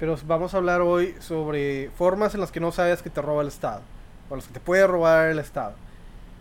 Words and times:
pero 0.00 0.16
vamos 0.26 0.54
a 0.54 0.56
hablar 0.56 0.80
hoy 0.80 1.14
sobre 1.18 1.90
formas 1.90 2.34
en 2.34 2.40
las 2.40 2.50
que 2.50 2.58
no 2.58 2.72
sabes 2.72 3.02
que 3.02 3.10
te 3.10 3.20
roba 3.20 3.42
el 3.42 3.48
Estado, 3.48 3.82
o 4.30 4.34
las 4.34 4.46
que 4.46 4.54
te 4.54 4.60
puede 4.60 4.86
robar 4.86 5.28
el 5.28 5.38
Estado. 5.38 5.74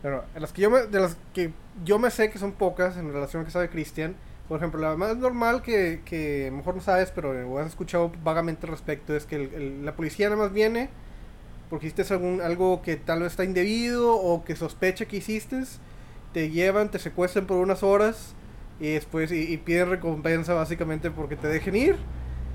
Pero 0.02 0.24
en 0.34 0.42
las 0.42 0.54
que 0.54 0.62
yo 0.62 0.72
me, 0.72 0.84
de 0.84 1.00
las 1.02 1.18
que 1.34 1.52
yo 1.84 2.00
me 2.00 2.10
sé 2.10 2.32
que 2.32 2.40
son 2.40 2.54
pocas 2.54 2.96
en 2.96 3.12
relación 3.12 3.42
a 3.42 3.46
que 3.46 3.52
sabe 3.52 3.70
Cristian, 3.70 4.16
por 4.48 4.58
ejemplo, 4.58 4.80
la 4.80 4.96
más 4.96 5.18
normal 5.18 5.62
que, 5.62 6.02
que 6.06 6.50
mejor 6.56 6.76
no 6.76 6.82
sabes, 6.82 7.12
pero 7.12 7.60
has 7.60 7.68
escuchado 7.68 8.14
vagamente 8.24 8.66
al 8.66 8.72
respecto, 8.72 9.14
es 9.14 9.26
que 9.26 9.38
la 9.84 9.94
policía 9.94 10.30
nada 10.30 10.42
más 10.42 10.54
viene 10.54 10.90
porque 11.70 11.88
hiciste 11.88 12.14
algún, 12.14 12.42
algo 12.42 12.82
que 12.82 12.96
tal 12.96 13.20
vez 13.20 13.34
está 13.34 13.44
indebido 13.44 14.16
o 14.16 14.44
que 14.46 14.56
sospecha 14.56 15.06
que 15.06 15.18
hiciste, 15.18 15.64
te 16.34 16.50
llevan, 16.50 16.90
te 16.90 16.98
secuestran 16.98 17.46
por 17.46 17.58
unas 17.58 17.84
horas 17.84 18.34
y 18.80 18.94
después 18.94 19.32
y, 19.34 19.58
piden 19.58 19.90
recompensa 19.90 20.54
básicamente 20.54 21.12
porque 21.12 21.36
te 21.36 21.48
dejen 21.50 21.76
ir 21.76 21.98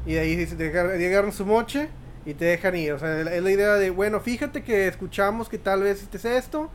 y 0.07 0.17
ahí 0.17 0.47
te 0.47 0.99
llegaron 0.99 1.33
su 1.33 1.47
moche 1.47 1.89
y 2.27 2.35
te 2.35 2.47
dejan 2.47 2.77
ir. 2.77 2.93
O 2.93 2.99
sea, 2.99 3.21
es 3.21 3.43
la 3.43 3.51
idea 3.51 3.75
de, 3.75 3.91
bueno, 3.91 4.21
fíjate 4.21 4.63
que 4.63 4.89
escuchamos 4.89 5.49
que 5.49 5.59
tal 5.59 5.83
vez 5.83 5.99
hiciste 5.99 6.37
esto, 6.37 6.71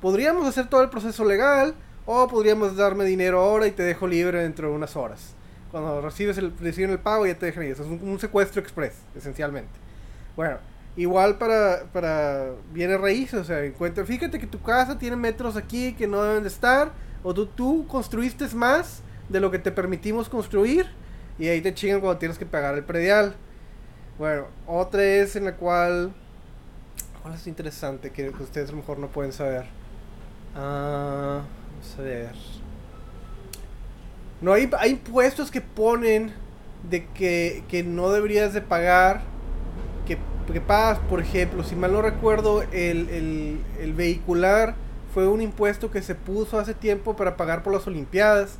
podríamos 0.00 0.46
hacer 0.46 0.68
todo 0.68 0.82
el 0.82 0.90
proceso 0.90 1.24
legal 1.24 1.74
o 2.06 2.26
podríamos 2.28 2.76
darme 2.76 3.04
dinero 3.04 3.40
ahora 3.40 3.66
y 3.66 3.72
te 3.72 3.82
dejo 3.82 4.06
libre 4.06 4.42
dentro 4.42 4.68
de 4.68 4.74
unas 4.74 4.96
horas. 4.96 5.34
Cuando 5.70 6.00
recibes 6.02 6.36
el, 6.38 6.52
reciben 6.58 6.90
el 6.90 6.98
pago 6.98 7.26
ya 7.26 7.38
te 7.38 7.46
dejan 7.46 7.64
ir. 7.64 7.72
Es 7.72 7.80
un, 7.80 8.18
secuestro 8.18 8.60
express, 8.60 8.94
esencialmente. 9.16 9.72
Bueno, 10.36 10.58
igual 10.96 11.38
para, 11.38 11.84
para 11.92 12.50
bienes 12.72 13.00
raíces, 13.00 13.40
o 13.40 13.44
sea, 13.44 13.64
encuentra, 13.64 14.04
fíjate 14.04 14.38
que 14.38 14.46
tu 14.46 14.60
casa 14.60 14.98
tiene 14.98 15.16
metros 15.16 15.56
aquí 15.56 15.94
que 15.94 16.06
no 16.06 16.22
deben 16.22 16.42
de 16.42 16.48
estar, 16.48 16.92
o 17.22 17.32
tú, 17.32 17.46
tú 17.46 17.86
construiste 17.86 18.46
más 18.54 19.02
de 19.28 19.40
lo 19.40 19.50
que 19.50 19.58
te 19.58 19.70
permitimos 19.70 20.28
construir, 20.28 20.86
y 21.38 21.48
ahí 21.48 21.60
te 21.60 21.74
chingan 21.74 22.00
cuando 22.00 22.18
tienes 22.18 22.38
que 22.38 22.46
pagar 22.46 22.74
el 22.74 22.84
predial. 22.84 23.34
Bueno, 24.18 24.46
otra 24.66 25.02
es 25.02 25.36
en 25.36 25.44
la 25.44 25.56
cual, 25.56 26.12
¿cuál 27.22 27.34
es 27.34 27.46
interesante 27.46 28.10
que, 28.10 28.28
ustedes 28.28 28.68
a 28.68 28.72
lo 28.72 28.78
mejor 28.78 28.98
no 28.98 29.08
pueden 29.08 29.32
saber? 29.32 29.66
Ah... 30.54 31.42
Vamos 31.82 31.98
a 31.98 32.02
ver. 32.02 32.30
No, 34.40 34.52
hay, 34.52 34.70
hay 34.78 34.92
impuestos 34.92 35.50
que 35.50 35.60
ponen 35.60 36.32
de 36.88 37.06
que, 37.06 37.64
que 37.68 37.82
no 37.82 38.10
deberías 38.10 38.54
de 38.54 38.60
pagar. 38.60 39.22
Que, 40.06 40.16
que, 40.52 40.60
pagas, 40.60 41.00
por 41.10 41.20
ejemplo, 41.20 41.64
si 41.64 41.74
mal 41.74 41.92
no 41.92 42.02
recuerdo, 42.02 42.62
el, 42.62 43.08
el, 43.08 43.60
el, 43.80 43.92
vehicular 43.94 44.76
fue 45.12 45.26
un 45.26 45.42
impuesto 45.42 45.90
que 45.90 46.02
se 46.02 46.14
puso 46.14 46.58
hace 46.60 46.74
tiempo 46.74 47.16
para 47.16 47.36
pagar 47.36 47.64
por 47.64 47.72
las 47.72 47.86
Olimpiadas. 47.88 48.58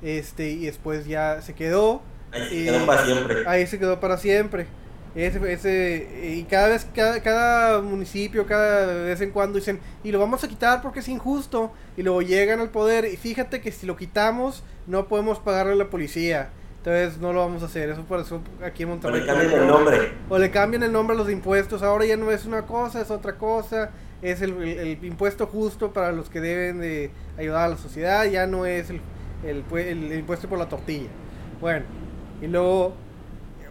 Este, 0.00 0.48
y 0.50 0.64
después 0.64 1.06
ya 1.06 1.42
se 1.42 1.54
quedó. 1.54 2.00
Ahí 2.32 2.48
se 2.48 2.64
quedó 2.64 2.86
para 2.86 3.04
siempre. 3.04 3.36
Ahí 3.46 3.66
se 3.66 3.78
quedó 3.78 4.00
para 4.00 4.16
siempre. 4.16 4.66
Ese, 5.14 5.52
ese, 5.52 6.36
y 6.38 6.44
cada 6.44 6.68
vez, 6.68 6.86
cada, 6.94 7.20
cada 7.20 7.82
municipio, 7.82 8.46
cada 8.46 8.86
vez 8.86 9.20
en 9.20 9.30
cuando 9.30 9.58
dicen, 9.58 9.78
y 10.02 10.10
lo 10.10 10.18
vamos 10.18 10.42
a 10.42 10.48
quitar 10.48 10.80
porque 10.80 11.00
es 11.00 11.08
injusto, 11.08 11.70
y 11.98 12.02
luego 12.02 12.22
llegan 12.22 12.60
al 12.60 12.70
poder, 12.70 13.04
y 13.04 13.18
fíjate 13.18 13.60
que 13.60 13.72
si 13.72 13.84
lo 13.84 13.94
quitamos, 13.94 14.64
no 14.86 15.08
podemos 15.08 15.38
pagarle 15.38 15.72
a 15.72 15.76
la 15.76 15.90
policía, 15.90 16.48
entonces 16.78 17.18
no 17.18 17.34
lo 17.34 17.40
vamos 17.40 17.62
a 17.62 17.66
hacer, 17.66 17.90
eso 17.90 18.04
por 18.04 18.20
eso 18.20 18.40
aquí 18.64 18.84
en 18.84 18.88
Monterrey. 18.88 19.20
O 19.20 19.24
le 19.24 19.26
cambian 19.26 19.60
el 19.60 19.66
nombre. 19.66 20.12
O 20.30 20.38
le 20.38 20.50
cambian 20.50 20.82
el 20.82 20.92
nombre 20.92 21.14
a 21.14 21.18
los 21.18 21.30
impuestos, 21.30 21.82
ahora 21.82 22.06
ya 22.06 22.16
no 22.16 22.30
es 22.30 22.46
una 22.46 22.62
cosa, 22.62 23.02
es 23.02 23.10
otra 23.10 23.36
cosa, 23.36 23.90
es 24.22 24.40
el, 24.40 24.62
el, 24.62 25.04
impuesto 25.04 25.46
justo 25.46 25.92
para 25.92 26.10
los 26.12 26.30
que 26.30 26.40
deben 26.40 26.80
de 26.80 27.10
ayudar 27.36 27.66
a 27.66 27.68
la 27.68 27.76
sociedad, 27.76 28.24
ya 28.24 28.46
no 28.46 28.64
es 28.64 28.88
el, 28.88 29.02
el, 29.44 29.62
el 29.76 30.18
impuesto 30.20 30.48
por 30.48 30.58
la 30.58 30.70
tortilla. 30.70 31.10
Bueno, 31.60 31.84
y 32.42 32.48
luego 32.48 32.92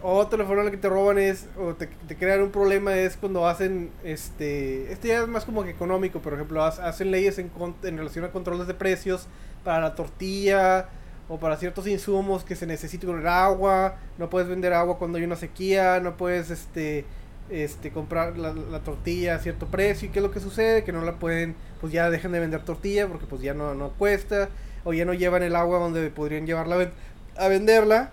otra 0.02 0.44
forma 0.44 0.62
en 0.62 0.64
la 0.66 0.70
que 0.72 0.78
te 0.78 0.88
roban 0.88 1.18
es, 1.18 1.46
o 1.56 1.74
te, 1.74 1.88
crean 2.16 2.42
un 2.42 2.50
problema 2.50 2.96
es 2.96 3.16
cuando 3.16 3.46
hacen, 3.46 3.90
este, 4.02 4.92
este 4.92 5.08
ya 5.08 5.20
es 5.20 5.28
más 5.28 5.44
como 5.44 5.62
que 5.62 5.70
económico, 5.70 6.20
por 6.20 6.34
ejemplo, 6.34 6.64
hacen 6.64 7.12
leyes 7.12 7.38
en, 7.38 7.52
en 7.84 7.98
relación 7.98 8.24
a 8.24 8.32
controles 8.32 8.66
de 8.66 8.74
precios 8.74 9.28
para 9.62 9.80
la 9.80 9.94
tortilla 9.94 10.88
o 11.28 11.38
para 11.38 11.56
ciertos 11.56 11.86
insumos 11.86 12.42
que 12.42 12.56
se 12.56 12.66
necesite 12.66 13.06
con 13.06 13.20
el 13.20 13.28
agua, 13.28 13.96
no 14.18 14.28
puedes 14.28 14.48
vender 14.48 14.72
agua 14.72 14.98
cuando 14.98 15.18
hay 15.18 15.24
una 15.24 15.36
sequía, 15.36 16.00
no 16.00 16.16
puedes, 16.16 16.50
este, 16.50 17.04
este, 17.48 17.92
comprar 17.92 18.36
la, 18.38 18.80
tortilla 18.80 19.36
a 19.36 19.38
cierto 19.38 19.66
precio, 19.66 20.08
y 20.08 20.10
qué 20.10 20.18
es 20.18 20.22
lo 20.24 20.32
que 20.32 20.40
sucede, 20.40 20.82
que 20.82 20.92
no 20.92 21.02
la 21.02 21.18
pueden, 21.20 21.54
pues 21.80 21.92
ya 21.92 22.10
dejan 22.10 22.32
de 22.32 22.40
vender 22.40 22.64
tortilla 22.64 23.06
porque 23.06 23.26
pues 23.26 23.40
ya 23.40 23.54
no, 23.54 23.74
no 23.74 23.90
cuesta, 23.90 24.48
o 24.84 24.92
ya 24.92 25.04
no 25.04 25.14
llevan 25.14 25.44
el 25.44 25.54
agua 25.54 25.78
donde 25.78 26.10
podrían 26.10 26.46
llevarla 26.46 26.90
a 27.36 27.48
venderla, 27.48 28.12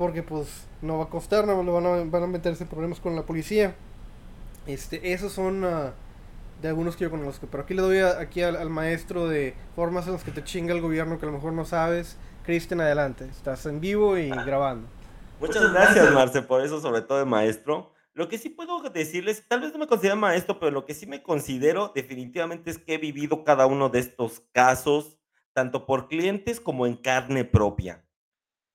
porque 0.00 0.22
pues 0.22 0.66
no 0.80 0.96
va 0.96 1.04
a 1.04 1.08
costar, 1.10 1.46
no 1.46 1.62
van 1.62 1.84
a, 1.84 2.04
van 2.04 2.22
a 2.22 2.26
meterse 2.26 2.64
problemas 2.64 3.00
con 3.00 3.14
la 3.14 3.24
policía. 3.24 3.74
Este, 4.66 5.12
esos 5.12 5.30
son 5.30 5.62
uh, 5.62 5.90
de 6.62 6.68
algunos 6.68 6.96
que 6.96 7.04
yo 7.04 7.10
conozco. 7.10 7.48
Pero 7.50 7.64
aquí 7.64 7.74
le 7.74 7.82
doy 7.82 7.98
aquí 7.98 8.40
al, 8.40 8.70
maestro 8.70 9.28
de 9.28 9.54
formas 9.76 10.06
en 10.06 10.14
las 10.14 10.24
que 10.24 10.30
te 10.30 10.42
chinga 10.42 10.72
el 10.72 10.80
gobierno 10.80 11.18
que 11.18 11.26
a 11.26 11.28
lo 11.28 11.34
mejor 11.34 11.52
no 11.52 11.66
sabes. 11.66 12.16
Cristian, 12.46 12.80
adelante. 12.80 13.26
Estás 13.26 13.66
en 13.66 13.78
vivo 13.82 14.16
y 14.16 14.30
ah. 14.30 14.42
grabando. 14.42 14.88
Muchas 15.38 15.70
gracias, 15.70 16.10
Marce, 16.14 16.40
por 16.40 16.62
eso, 16.64 16.80
sobre 16.80 17.02
todo 17.02 17.18
de 17.18 17.26
maestro. 17.26 17.92
Lo 18.14 18.30
que 18.30 18.38
sí 18.38 18.48
puedo 18.48 18.80
decirles, 18.80 19.44
tal 19.48 19.60
vez 19.60 19.70
no 19.74 19.80
me 19.80 19.86
considero 19.86 20.16
maestro, 20.16 20.58
pero 20.58 20.72
lo 20.72 20.86
que 20.86 20.94
sí 20.94 21.06
me 21.06 21.22
considero 21.22 21.92
definitivamente 21.94 22.70
es 22.70 22.78
que 22.78 22.94
he 22.94 22.98
vivido 22.98 23.44
cada 23.44 23.66
uno 23.66 23.90
de 23.90 23.98
estos 23.98 24.40
casos, 24.52 25.18
tanto 25.52 25.84
por 25.84 26.08
clientes 26.08 26.58
como 26.58 26.86
en 26.86 26.96
carne 26.96 27.44
propia. 27.44 28.02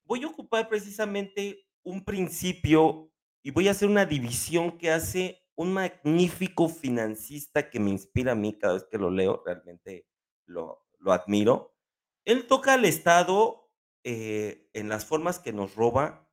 Voy 0.05 0.23
a 0.23 0.27
ocupar 0.27 0.69
precisamente 0.69 1.67
un 1.83 2.05
principio 2.05 3.11
y 3.41 3.51
voy 3.51 3.67
a 3.67 3.71
hacer 3.71 3.89
una 3.89 4.05
división 4.05 4.77
que 4.77 4.91
hace 4.91 5.43
un 5.55 5.73
magnífico 5.73 6.69
financista 6.69 7.69
que 7.69 7.79
me 7.79 7.89
inspira 7.89 8.33
a 8.33 8.35
mí 8.35 8.57
cada 8.57 8.75
vez 8.75 8.85
que 8.89 8.97
lo 8.97 9.09
leo, 9.09 9.41
realmente 9.45 10.07
lo, 10.45 10.85
admiro. 11.07 11.75
Él 12.23 12.47
toca 12.47 12.73
al 12.73 12.85
Estado 12.85 13.71
eh, 14.03 14.69
en 14.73 14.89
las 14.89 15.05
formas 15.05 15.39
que 15.39 15.53
nos 15.53 15.75
roba 15.75 16.27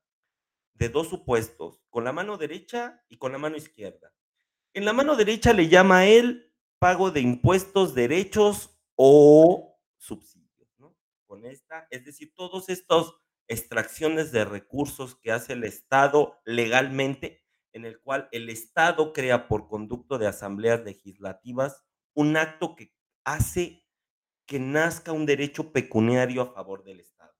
de 0.74 0.88
dos 0.88 1.08
supuestos, 1.08 1.82
con 1.90 2.04
la 2.04 2.12
mano 2.12 2.38
derecha 2.38 3.04
y 3.08 3.18
con 3.18 3.32
la 3.32 3.38
mano 3.38 3.56
izquierda. 3.56 4.12
En 4.74 4.84
la 4.84 4.92
mano 4.92 5.16
derecha 5.16 5.52
le 5.52 5.68
llama 5.68 5.98
a 5.98 6.06
él 6.06 6.52
pago 6.78 7.10
de 7.10 7.20
impuestos, 7.20 7.94
derechos 7.94 8.78
o 8.96 9.78
subsidios, 9.98 10.68
¿no? 10.78 10.96
Con 11.26 11.44
esta, 11.44 11.86
es 11.90 12.04
decir, 12.04 12.32
todos 12.34 12.68
estos 12.70 13.14
extracciones 13.48 14.32
de 14.32 14.44
recursos 14.44 15.16
que 15.16 15.32
hace 15.32 15.54
el 15.54 15.64
Estado 15.64 16.40
legalmente, 16.44 17.42
en 17.72 17.84
el 17.84 18.00
cual 18.00 18.28
el 18.32 18.48
Estado 18.48 19.12
crea 19.12 19.48
por 19.48 19.68
conducto 19.68 20.18
de 20.18 20.26
asambleas 20.26 20.84
legislativas 20.84 21.82
un 22.14 22.36
acto 22.36 22.76
que 22.76 22.92
hace 23.24 23.86
que 24.46 24.58
nazca 24.58 25.12
un 25.12 25.24
derecho 25.24 25.72
pecuniario 25.72 26.42
a 26.42 26.52
favor 26.52 26.84
del 26.84 27.00
Estado. 27.00 27.34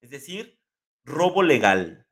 Es 0.00 0.10
decir, 0.10 0.60
robo 1.04 1.42
legal. 1.42 2.06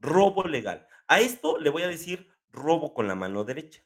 Robo 0.00 0.44
legal. 0.44 0.86
A 1.08 1.20
esto 1.20 1.58
le 1.58 1.70
voy 1.70 1.82
a 1.82 1.88
decir 1.88 2.28
robo 2.50 2.94
con 2.94 3.08
la 3.08 3.14
mano 3.14 3.44
derecha, 3.44 3.82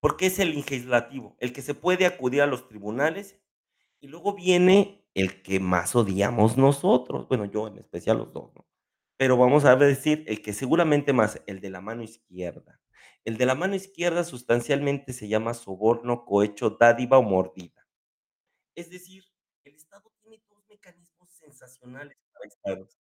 porque 0.00 0.26
es 0.26 0.38
el 0.38 0.54
legislativo, 0.54 1.36
el 1.38 1.52
que 1.52 1.62
se 1.62 1.74
puede 1.74 2.06
acudir 2.06 2.42
a 2.42 2.46
los 2.46 2.68
tribunales 2.68 3.40
y 4.00 4.08
luego 4.08 4.34
viene 4.34 5.01
el 5.14 5.42
que 5.42 5.60
más 5.60 5.94
odiamos 5.94 6.56
nosotros, 6.56 7.28
bueno, 7.28 7.44
yo 7.44 7.68
en 7.68 7.78
especial 7.78 8.18
los 8.18 8.32
dos, 8.32 8.54
¿no? 8.54 8.66
Pero 9.16 9.36
vamos 9.36 9.64
a 9.64 9.76
decir 9.76 10.24
el 10.26 10.42
que 10.42 10.52
seguramente 10.52 11.12
más, 11.12 11.40
el 11.46 11.60
de 11.60 11.70
la 11.70 11.80
mano 11.80 12.02
izquierda. 12.02 12.80
El 13.24 13.36
de 13.36 13.46
la 13.46 13.54
mano 13.54 13.76
izquierda 13.76 14.24
sustancialmente 14.24 15.12
se 15.12 15.28
llama 15.28 15.54
soborno, 15.54 16.24
cohecho, 16.24 16.70
dádiva 16.70 17.18
o 17.18 17.22
mordida. 17.22 17.86
Es 18.74 18.90
decir, 18.90 19.24
el 19.64 19.76
Estado 19.76 20.12
tiene 20.22 20.42
dos 20.48 20.64
mecanismos 20.68 21.30
sensacionales 21.30 22.16
para 22.32 22.48
estados. 22.48 22.98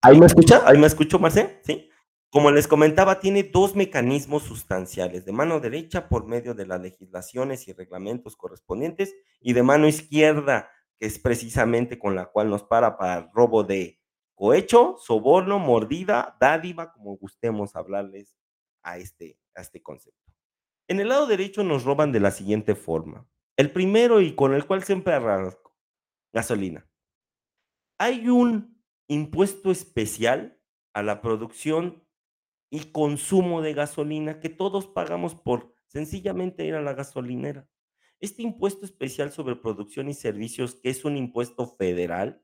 ¿Ahí 0.00 0.18
me 0.18 0.26
escucha? 0.26 0.62
¿Ahí 0.66 0.78
me 0.78 0.88
escucho, 0.88 1.20
Marcé? 1.20 1.60
¿Sí? 1.62 1.88
Como 2.32 2.50
les 2.50 2.66
comentaba, 2.66 3.20
tiene 3.20 3.42
dos 3.42 3.76
mecanismos 3.76 4.44
sustanciales, 4.44 5.26
de 5.26 5.32
mano 5.32 5.60
derecha 5.60 6.08
por 6.08 6.26
medio 6.26 6.54
de 6.54 6.64
las 6.64 6.80
legislaciones 6.80 7.68
y 7.68 7.74
reglamentos 7.74 8.38
correspondientes 8.38 9.14
y 9.42 9.52
de 9.52 9.62
mano 9.62 9.86
izquierda, 9.86 10.70
que 10.98 11.04
es 11.04 11.18
precisamente 11.18 11.98
con 11.98 12.16
la 12.16 12.24
cual 12.24 12.48
nos 12.48 12.62
para 12.62 12.96
para 12.96 13.30
robo 13.34 13.64
de 13.64 14.00
cohecho, 14.34 14.96
soborno, 14.98 15.58
mordida, 15.58 16.38
dádiva, 16.40 16.94
como 16.94 17.18
gustemos 17.18 17.76
hablarles 17.76 18.34
a 18.82 18.96
este, 18.96 19.38
a 19.54 19.60
este 19.60 19.82
concepto. 19.82 20.32
En 20.88 21.00
el 21.00 21.10
lado 21.10 21.26
derecho 21.26 21.62
nos 21.64 21.84
roban 21.84 22.12
de 22.12 22.20
la 22.20 22.30
siguiente 22.30 22.74
forma. 22.74 23.28
El 23.58 23.72
primero 23.72 24.22
y 24.22 24.34
con 24.34 24.54
el 24.54 24.64
cual 24.64 24.84
siempre 24.84 25.12
arranco, 25.12 25.76
gasolina. 26.32 26.88
Hay 27.98 28.30
un 28.30 28.82
impuesto 29.06 29.70
especial 29.70 30.58
a 30.94 31.02
la 31.02 31.20
producción 31.20 32.01
y 32.72 32.90
consumo 32.90 33.60
de 33.60 33.74
gasolina 33.74 34.40
que 34.40 34.48
todos 34.48 34.86
pagamos 34.86 35.34
por 35.34 35.74
sencillamente 35.88 36.64
ir 36.64 36.74
a 36.74 36.80
la 36.80 36.94
gasolinera. 36.94 37.68
Este 38.18 38.40
impuesto 38.40 38.86
especial 38.86 39.30
sobre 39.30 39.56
producción 39.56 40.08
y 40.08 40.14
servicios, 40.14 40.76
que 40.76 40.88
es 40.88 41.04
un 41.04 41.18
impuesto 41.18 41.66
federal, 41.66 42.42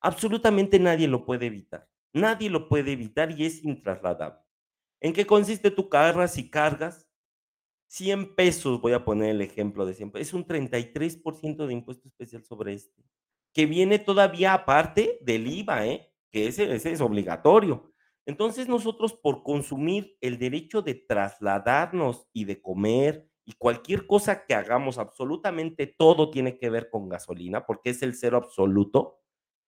absolutamente 0.00 0.78
nadie 0.78 1.08
lo 1.08 1.26
puede 1.26 1.46
evitar. 1.46 1.90
Nadie 2.12 2.48
lo 2.48 2.68
puede 2.68 2.92
evitar 2.92 3.32
y 3.32 3.44
es 3.44 3.64
intrasladable. 3.64 4.38
¿En 5.00 5.12
qué 5.12 5.26
consiste 5.26 5.72
tu 5.72 5.88
cargas 5.88 6.38
y 6.38 6.48
cargas? 6.48 7.08
100 7.88 8.36
pesos, 8.36 8.80
voy 8.80 8.92
a 8.92 9.04
poner 9.04 9.30
el 9.30 9.40
ejemplo 9.40 9.84
de 9.84 9.94
100 9.94 10.12
pesos, 10.12 10.28
es 10.28 10.34
un 10.34 10.46
33% 10.46 11.66
de 11.66 11.72
impuesto 11.72 12.06
especial 12.06 12.44
sobre 12.44 12.74
este, 12.74 13.02
que 13.52 13.66
viene 13.66 13.98
todavía 13.98 14.54
aparte 14.54 15.18
del 15.22 15.48
IVA, 15.48 15.88
¿eh? 15.88 16.14
Que 16.30 16.46
ese, 16.46 16.72
ese 16.72 16.92
es 16.92 17.00
obligatorio. 17.00 17.89
Entonces 18.30 18.68
nosotros 18.68 19.12
por 19.12 19.42
consumir 19.42 20.16
el 20.20 20.38
derecho 20.38 20.82
de 20.82 20.94
trasladarnos 20.94 22.28
y 22.32 22.44
de 22.44 22.62
comer 22.62 23.28
y 23.44 23.54
cualquier 23.54 24.06
cosa 24.06 24.46
que 24.46 24.54
hagamos, 24.54 24.98
absolutamente 24.98 25.88
todo 25.88 26.30
tiene 26.30 26.56
que 26.56 26.70
ver 26.70 26.90
con 26.90 27.08
gasolina, 27.08 27.66
porque 27.66 27.90
es 27.90 28.02
el 28.02 28.14
cero 28.14 28.36
absoluto. 28.36 29.18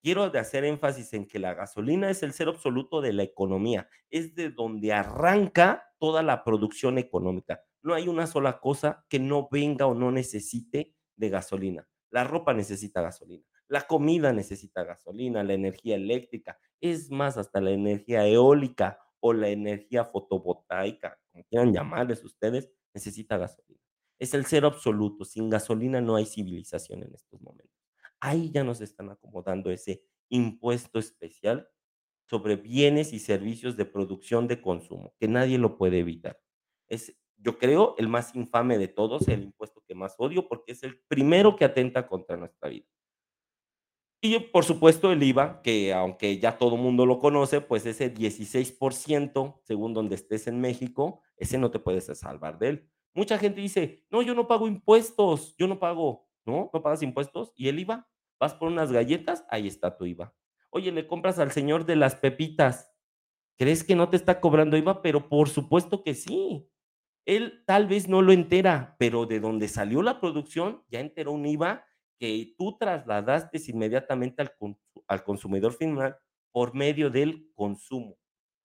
Quiero 0.00 0.22
hacer 0.22 0.64
énfasis 0.64 1.12
en 1.12 1.26
que 1.26 1.40
la 1.40 1.54
gasolina 1.54 2.08
es 2.08 2.22
el 2.22 2.32
cero 2.32 2.52
absoluto 2.52 3.00
de 3.00 3.12
la 3.12 3.24
economía, 3.24 3.88
es 4.10 4.36
de 4.36 4.50
donde 4.50 4.92
arranca 4.92 5.82
toda 5.98 6.22
la 6.22 6.44
producción 6.44 6.98
económica. 6.98 7.64
No 7.82 7.94
hay 7.94 8.06
una 8.06 8.28
sola 8.28 8.60
cosa 8.60 9.04
que 9.08 9.18
no 9.18 9.48
venga 9.50 9.86
o 9.86 9.94
no 9.94 10.12
necesite 10.12 10.94
de 11.16 11.28
gasolina. 11.30 11.88
La 12.10 12.22
ropa 12.22 12.54
necesita 12.54 13.02
gasolina, 13.02 13.44
la 13.72 13.86
comida 13.86 14.34
necesita 14.34 14.84
gasolina, 14.84 15.42
la 15.42 15.54
energía 15.54 15.96
eléctrica, 15.96 16.58
es 16.78 17.10
más, 17.10 17.38
hasta 17.38 17.58
la 17.58 17.70
energía 17.70 18.28
eólica 18.28 18.98
o 19.18 19.32
la 19.32 19.48
energía 19.48 20.04
fotovoltaica, 20.04 21.18
como 21.30 21.42
quieran 21.44 21.72
llamarles 21.72 22.22
ustedes, 22.22 22.70
necesita 22.92 23.38
gasolina. 23.38 23.80
Es 24.18 24.34
el 24.34 24.44
cero 24.44 24.68
absoluto. 24.68 25.24
Sin 25.24 25.48
gasolina 25.48 26.02
no 26.02 26.16
hay 26.16 26.26
civilización 26.26 27.02
en 27.02 27.14
estos 27.14 27.40
momentos. 27.40 27.74
Ahí 28.20 28.50
ya 28.50 28.62
nos 28.62 28.82
están 28.82 29.08
acomodando 29.08 29.70
ese 29.70 30.04
impuesto 30.28 30.98
especial 30.98 31.66
sobre 32.28 32.56
bienes 32.56 33.14
y 33.14 33.20
servicios 33.20 33.78
de 33.78 33.86
producción 33.86 34.48
de 34.48 34.60
consumo, 34.60 35.14
que 35.18 35.28
nadie 35.28 35.56
lo 35.56 35.78
puede 35.78 36.00
evitar. 36.00 36.38
Es, 36.88 37.16
yo 37.38 37.56
creo, 37.56 37.94
el 37.96 38.08
más 38.08 38.34
infame 38.34 38.76
de 38.76 38.88
todos, 38.88 39.28
el 39.28 39.44
impuesto 39.44 39.82
que 39.88 39.94
más 39.94 40.14
odio, 40.18 40.46
porque 40.46 40.72
es 40.72 40.82
el 40.82 41.00
primero 41.08 41.56
que 41.56 41.64
atenta 41.64 42.06
contra 42.06 42.36
nuestra 42.36 42.68
vida. 42.68 42.86
Y 44.24 44.38
por 44.38 44.64
supuesto 44.64 45.10
el 45.10 45.20
IVA, 45.20 45.62
que 45.62 45.92
aunque 45.92 46.38
ya 46.38 46.56
todo 46.56 46.76
mundo 46.76 47.06
lo 47.06 47.18
conoce, 47.18 47.60
pues 47.60 47.84
ese 47.86 48.14
16%, 48.14 49.60
según 49.64 49.94
donde 49.94 50.14
estés 50.14 50.46
en 50.46 50.60
México, 50.60 51.22
ese 51.36 51.58
no 51.58 51.72
te 51.72 51.80
puedes 51.80 52.06
salvar 52.16 52.56
de 52.60 52.68
él. 52.68 52.90
Mucha 53.14 53.36
gente 53.36 53.60
dice, 53.60 54.04
no, 54.10 54.22
yo 54.22 54.34
no 54.34 54.46
pago 54.46 54.68
impuestos, 54.68 55.56
yo 55.58 55.66
no 55.66 55.80
pago, 55.80 56.28
¿no? 56.46 56.70
No 56.72 56.82
pagas 56.82 57.02
impuestos. 57.02 57.52
¿Y 57.56 57.66
el 57.66 57.80
IVA? 57.80 58.08
Vas 58.38 58.54
por 58.54 58.68
unas 58.68 58.92
galletas, 58.92 59.44
ahí 59.50 59.66
está 59.66 59.96
tu 59.96 60.06
IVA. 60.06 60.32
Oye, 60.70 60.92
le 60.92 61.08
compras 61.08 61.40
al 61.40 61.50
señor 61.50 61.84
de 61.84 61.96
las 61.96 62.14
pepitas, 62.14 62.94
¿crees 63.58 63.82
que 63.82 63.96
no 63.96 64.08
te 64.08 64.16
está 64.16 64.40
cobrando 64.40 64.76
IVA? 64.76 65.02
Pero 65.02 65.28
por 65.28 65.48
supuesto 65.48 66.04
que 66.04 66.14
sí. 66.14 66.70
Él 67.26 67.64
tal 67.66 67.88
vez 67.88 68.08
no 68.08 68.22
lo 68.22 68.32
entera, 68.32 68.94
pero 69.00 69.26
de 69.26 69.40
donde 69.40 69.66
salió 69.66 70.00
la 70.00 70.20
producción 70.20 70.84
ya 70.88 71.00
enteró 71.00 71.32
un 71.32 71.44
IVA 71.44 71.84
que 72.22 72.54
tú 72.56 72.78
trasladaste 72.78 73.60
inmediatamente 73.66 74.42
al, 74.42 74.54
al 75.08 75.24
consumidor 75.24 75.72
final 75.72 76.16
por 76.52 76.72
medio 76.72 77.10
del 77.10 77.50
consumo. 77.52 78.16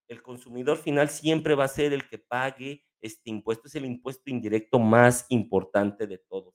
El 0.07 0.21
consumidor 0.21 0.77
final 0.77 1.09
siempre 1.09 1.55
va 1.55 1.63
a 1.63 1.67
ser 1.67 1.91
el 1.91 2.07
que 2.07 2.19
pague 2.19 2.85
este 3.01 3.31
impuesto, 3.31 3.67
es 3.67 3.73
el 3.73 3.85
impuesto 3.85 4.29
indirecto 4.29 4.77
más 4.77 5.25
importante 5.29 6.05
de 6.05 6.19
todos. 6.19 6.53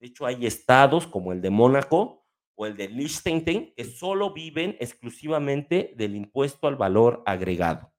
De 0.00 0.08
hecho, 0.08 0.26
hay 0.26 0.44
estados 0.44 1.06
como 1.06 1.32
el 1.32 1.40
de 1.40 1.50
Mónaco 1.50 2.26
o 2.56 2.66
el 2.66 2.76
de 2.76 2.88
Liechtenstein 2.88 3.72
que 3.72 3.84
solo 3.84 4.32
viven 4.32 4.76
exclusivamente 4.80 5.94
del 5.96 6.16
impuesto 6.16 6.66
al 6.66 6.74
valor 6.74 7.22
agregado. 7.26 7.92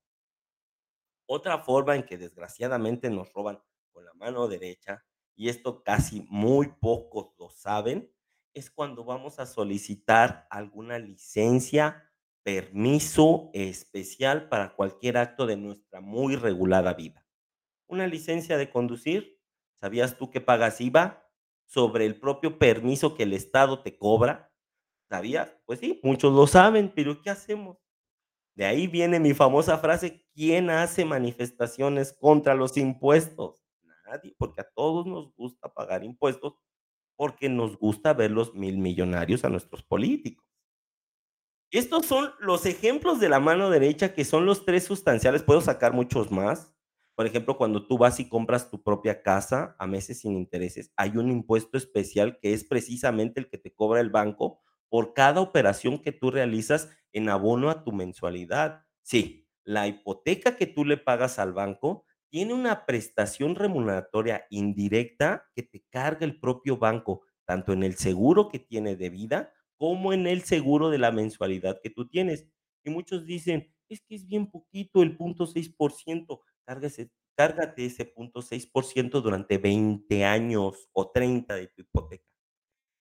Otra 1.26 1.60
forma 1.60 1.96
en 1.96 2.04
que 2.04 2.18
desgraciadamente 2.18 3.10
nos 3.10 3.32
roban 3.32 3.62
con 3.94 4.04
la 4.04 4.14
mano 4.14 4.50
derecha, 4.50 5.06
y 5.38 5.48
esto 5.48 5.84
casi 5.84 6.28
muy 6.30 6.68
pocos 6.68 7.34
lo 7.40 7.50
saben, 7.50 8.12
es 8.56 8.72
cuando 8.72 9.04
vamos 9.04 9.38
a 9.38 9.46
solicitar 9.46 10.48
alguna 10.50 10.98
licencia, 10.98 12.10
permiso 12.42 13.50
especial 13.54 14.48
para 14.50 14.76
cualquier 14.76 15.18
acto 15.18 15.46
de 15.46 15.58
nuestra 15.58 16.00
muy 16.00 16.36
regulada 16.36 16.94
vida. 16.94 17.26
Una 17.88 18.08
licencia 18.08 18.58
de 18.58 18.70
conducir, 18.70 19.40
¿sabías 19.82 20.18
tú 20.18 20.32
que 20.32 20.42
pagas 20.42 20.80
IVA 20.80 21.28
sobre 21.66 22.06
el 22.06 22.20
propio 22.20 22.58
permiso 22.58 23.14
que 23.14 23.24
el 23.24 23.34
Estado 23.34 23.82
te 23.82 23.98
cobra? 23.98 24.54
¿Sabías? 25.10 25.56
Pues 25.66 25.80
sí, 25.80 26.00
muchos 26.02 26.34
lo 26.34 26.48
saben, 26.48 26.92
pero 26.96 27.22
¿qué 27.22 27.30
hacemos? 27.30 27.78
De 28.56 28.66
ahí 28.66 28.88
viene 28.88 29.20
mi 29.20 29.34
famosa 29.34 29.78
frase, 29.78 30.26
¿quién 30.34 30.70
hace 30.70 31.04
manifestaciones 31.04 32.14
contra 32.14 32.56
los 32.56 32.78
impuestos? 32.78 33.62
Nadie, 34.06 34.34
porque 34.38 34.62
a 34.62 34.70
todos 34.76 35.06
nos 35.06 35.34
gusta 35.36 35.68
pagar 35.74 36.04
impuestos 36.04 36.54
porque 37.16 37.50
nos 37.50 37.78
gusta 37.78 38.14
ver 38.14 38.32
los 38.32 38.54
mil 38.54 38.78
millonarios 38.78 39.46
a 39.46 39.50
nuestros 39.50 39.84
políticos. 39.84 40.46
Estos 41.72 42.06
son 42.06 42.32
los 42.40 42.66
ejemplos 42.66 43.20
de 43.20 43.28
la 43.28 43.40
mano 43.40 43.70
derecha 43.70 44.14
que 44.14 44.24
son 44.24 44.46
los 44.46 44.66
tres 44.66 44.86
sustanciales. 44.86 45.44
Puedo 45.44 45.62
sacar 45.62 45.94
muchos 45.94 46.32
más. 46.32 46.74
Por 47.16 47.26
ejemplo, 47.26 47.58
cuando 47.58 47.86
tú 47.88 47.98
vas 47.98 48.20
y 48.20 48.30
compras 48.30 48.70
tu 48.70 48.82
propia 48.82 49.22
casa 49.22 49.76
a 49.80 49.88
meses 49.88 50.20
sin 50.22 50.36
intereses, 50.36 50.92
hay 50.96 51.18
un 51.18 51.32
impuesto 51.32 51.78
especial 51.78 52.40
que 52.40 52.54
es 52.54 52.64
precisamente 52.64 53.40
el 53.40 53.50
que 53.50 53.58
te 53.58 53.74
cobra 53.74 54.00
el 54.00 54.10
banco 54.10 54.62
por 54.90 55.14
cada 55.14 55.42
operación 55.42 56.02
que 56.02 56.12
tú 56.12 56.32
realizas 56.32 56.90
en 57.12 57.30
abono 57.30 57.70
a 57.70 57.84
tu 57.84 57.92
mensualidad. 57.92 58.86
Sí, 59.02 59.48
la 59.64 59.88
hipoteca 59.88 60.56
que 60.56 60.68
tú 60.68 60.86
le 60.86 60.98
pagas 60.98 61.40
al 61.40 61.54
banco 61.54 62.05
tiene 62.30 62.54
una 62.54 62.86
prestación 62.86 63.56
remuneratoria 63.56 64.46
indirecta 64.50 65.48
que 65.56 65.64
te 65.64 65.84
carga 65.90 66.26
el 66.26 66.40
propio 66.40 66.78
banco, 66.78 67.22
tanto 67.46 67.74
en 67.74 67.84
el 67.84 67.96
seguro 67.96 68.50
que 68.50 68.60
tiene 68.60 68.96
de 68.96 69.10
vida 69.10 69.54
como 69.78 70.14
en 70.14 70.28
el 70.28 70.44
seguro 70.44 70.90
de 70.90 70.98
la 70.98 71.12
mensualidad 71.12 71.80
que 71.82 71.90
tú 71.90 72.08
tienes. 72.08 72.48
Y 72.84 72.90
muchos 72.90 73.26
dicen, 73.26 73.74
es 73.90 74.02
que 74.02 74.16
es 74.16 74.26
bien 74.26 74.50
poquito 74.50 75.04
el 75.04 75.18
punto 75.18 75.46
6%, 75.46 76.42
cárgase, 76.66 77.12
cárgate 77.36 77.86
ese 77.86 78.06
punto 78.06 78.42
6% 78.42 79.22
durante 79.22 79.58
20 79.58 80.24
años 80.26 80.90
o 80.94 81.12
30 81.12 81.56
de 81.56 81.68
tu 81.68 81.82
hipoteca. 81.82 82.26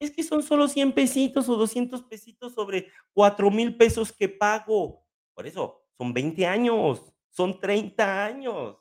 Es 0.00 0.10
que 0.10 0.22
son 0.22 0.42
solo 0.42 0.68
100 0.68 0.92
pesitos 0.92 1.48
o 1.48 1.56
200 1.56 2.02
pesitos 2.02 2.52
sobre 2.54 2.88
4 3.12 3.50
mil 3.50 3.76
pesos 3.76 4.12
que 4.12 4.28
pago. 4.28 5.06
Por 5.34 5.46
eso, 5.46 5.82
son 5.96 6.12
20 6.12 6.46
años, 6.46 7.14
son 7.30 7.58
30 7.60 8.26
años. 8.26 8.76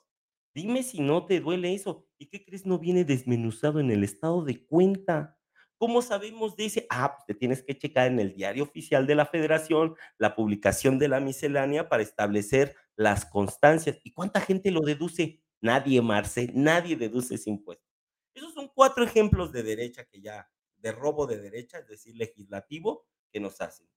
Dime 0.53 0.83
si 0.83 1.01
no 1.01 1.25
te 1.25 1.39
duele 1.39 1.73
eso. 1.73 2.07
¿Y 2.17 2.27
qué 2.27 2.43
crees? 2.45 2.65
No 2.65 2.77
viene 2.77 3.03
desmenuzado 3.03 3.79
en 3.79 3.89
el 3.89 4.03
estado 4.03 4.43
de 4.43 4.65
cuenta. 4.65 5.37
¿Cómo 5.77 6.01
sabemos 6.01 6.55
de 6.55 6.65
ese? 6.65 6.85
Ah, 6.89 7.15
pues 7.15 7.25
te 7.25 7.33
tienes 7.33 7.63
que 7.63 7.77
checar 7.77 8.07
en 8.07 8.19
el 8.19 8.33
diario 8.33 8.63
oficial 8.63 9.07
de 9.07 9.15
la 9.15 9.25
federación 9.25 9.95
la 10.17 10.35
publicación 10.35 10.99
de 10.99 11.07
la 11.07 11.19
miscelánea 11.19 11.89
para 11.89 12.03
establecer 12.03 12.75
las 12.95 13.25
constancias. 13.25 13.99
¿Y 14.03 14.13
cuánta 14.13 14.39
gente 14.39 14.71
lo 14.71 14.81
deduce? 14.81 15.41
Nadie, 15.59 16.01
Marce, 16.01 16.51
nadie 16.53 16.95
deduce 16.95 17.35
ese 17.35 17.49
impuesto. 17.49 17.85
Esos 18.33 18.53
son 18.53 18.69
cuatro 18.73 19.03
ejemplos 19.03 19.51
de 19.51 19.63
derecha 19.63 20.05
que 20.05 20.21
ya, 20.21 20.49
de 20.77 20.91
robo 20.91 21.25
de 21.25 21.39
derecha, 21.39 21.79
es 21.79 21.87
decir, 21.87 22.15
legislativo, 22.15 23.07
que 23.31 23.39
nos 23.39 23.59
hacen. 23.61 23.87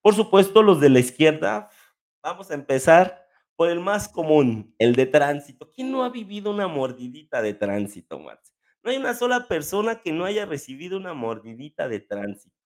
Por 0.00 0.14
supuesto, 0.14 0.62
los 0.62 0.80
de 0.80 0.90
la 0.90 1.00
izquierda, 1.00 1.70
vamos 2.22 2.50
a 2.50 2.54
empezar 2.54 3.26
por 3.56 3.70
el 3.70 3.80
más 3.80 4.08
común, 4.08 4.74
el 4.78 4.94
de 4.94 5.06
tránsito. 5.06 5.70
¿Quién 5.70 5.90
no 5.90 6.04
ha 6.04 6.10
vivido 6.10 6.50
una 6.50 6.68
mordidita 6.68 7.42
de 7.42 7.54
tránsito, 7.54 8.18
Marce? 8.18 8.52
No 8.82 8.90
hay 8.90 8.96
una 8.96 9.14
sola 9.14 9.46
persona 9.46 10.00
que 10.02 10.12
no 10.12 10.24
haya 10.24 10.46
recibido 10.46 10.96
una 10.96 11.14
mordidita 11.14 11.88
de 11.88 12.00
tránsito. 12.00 12.56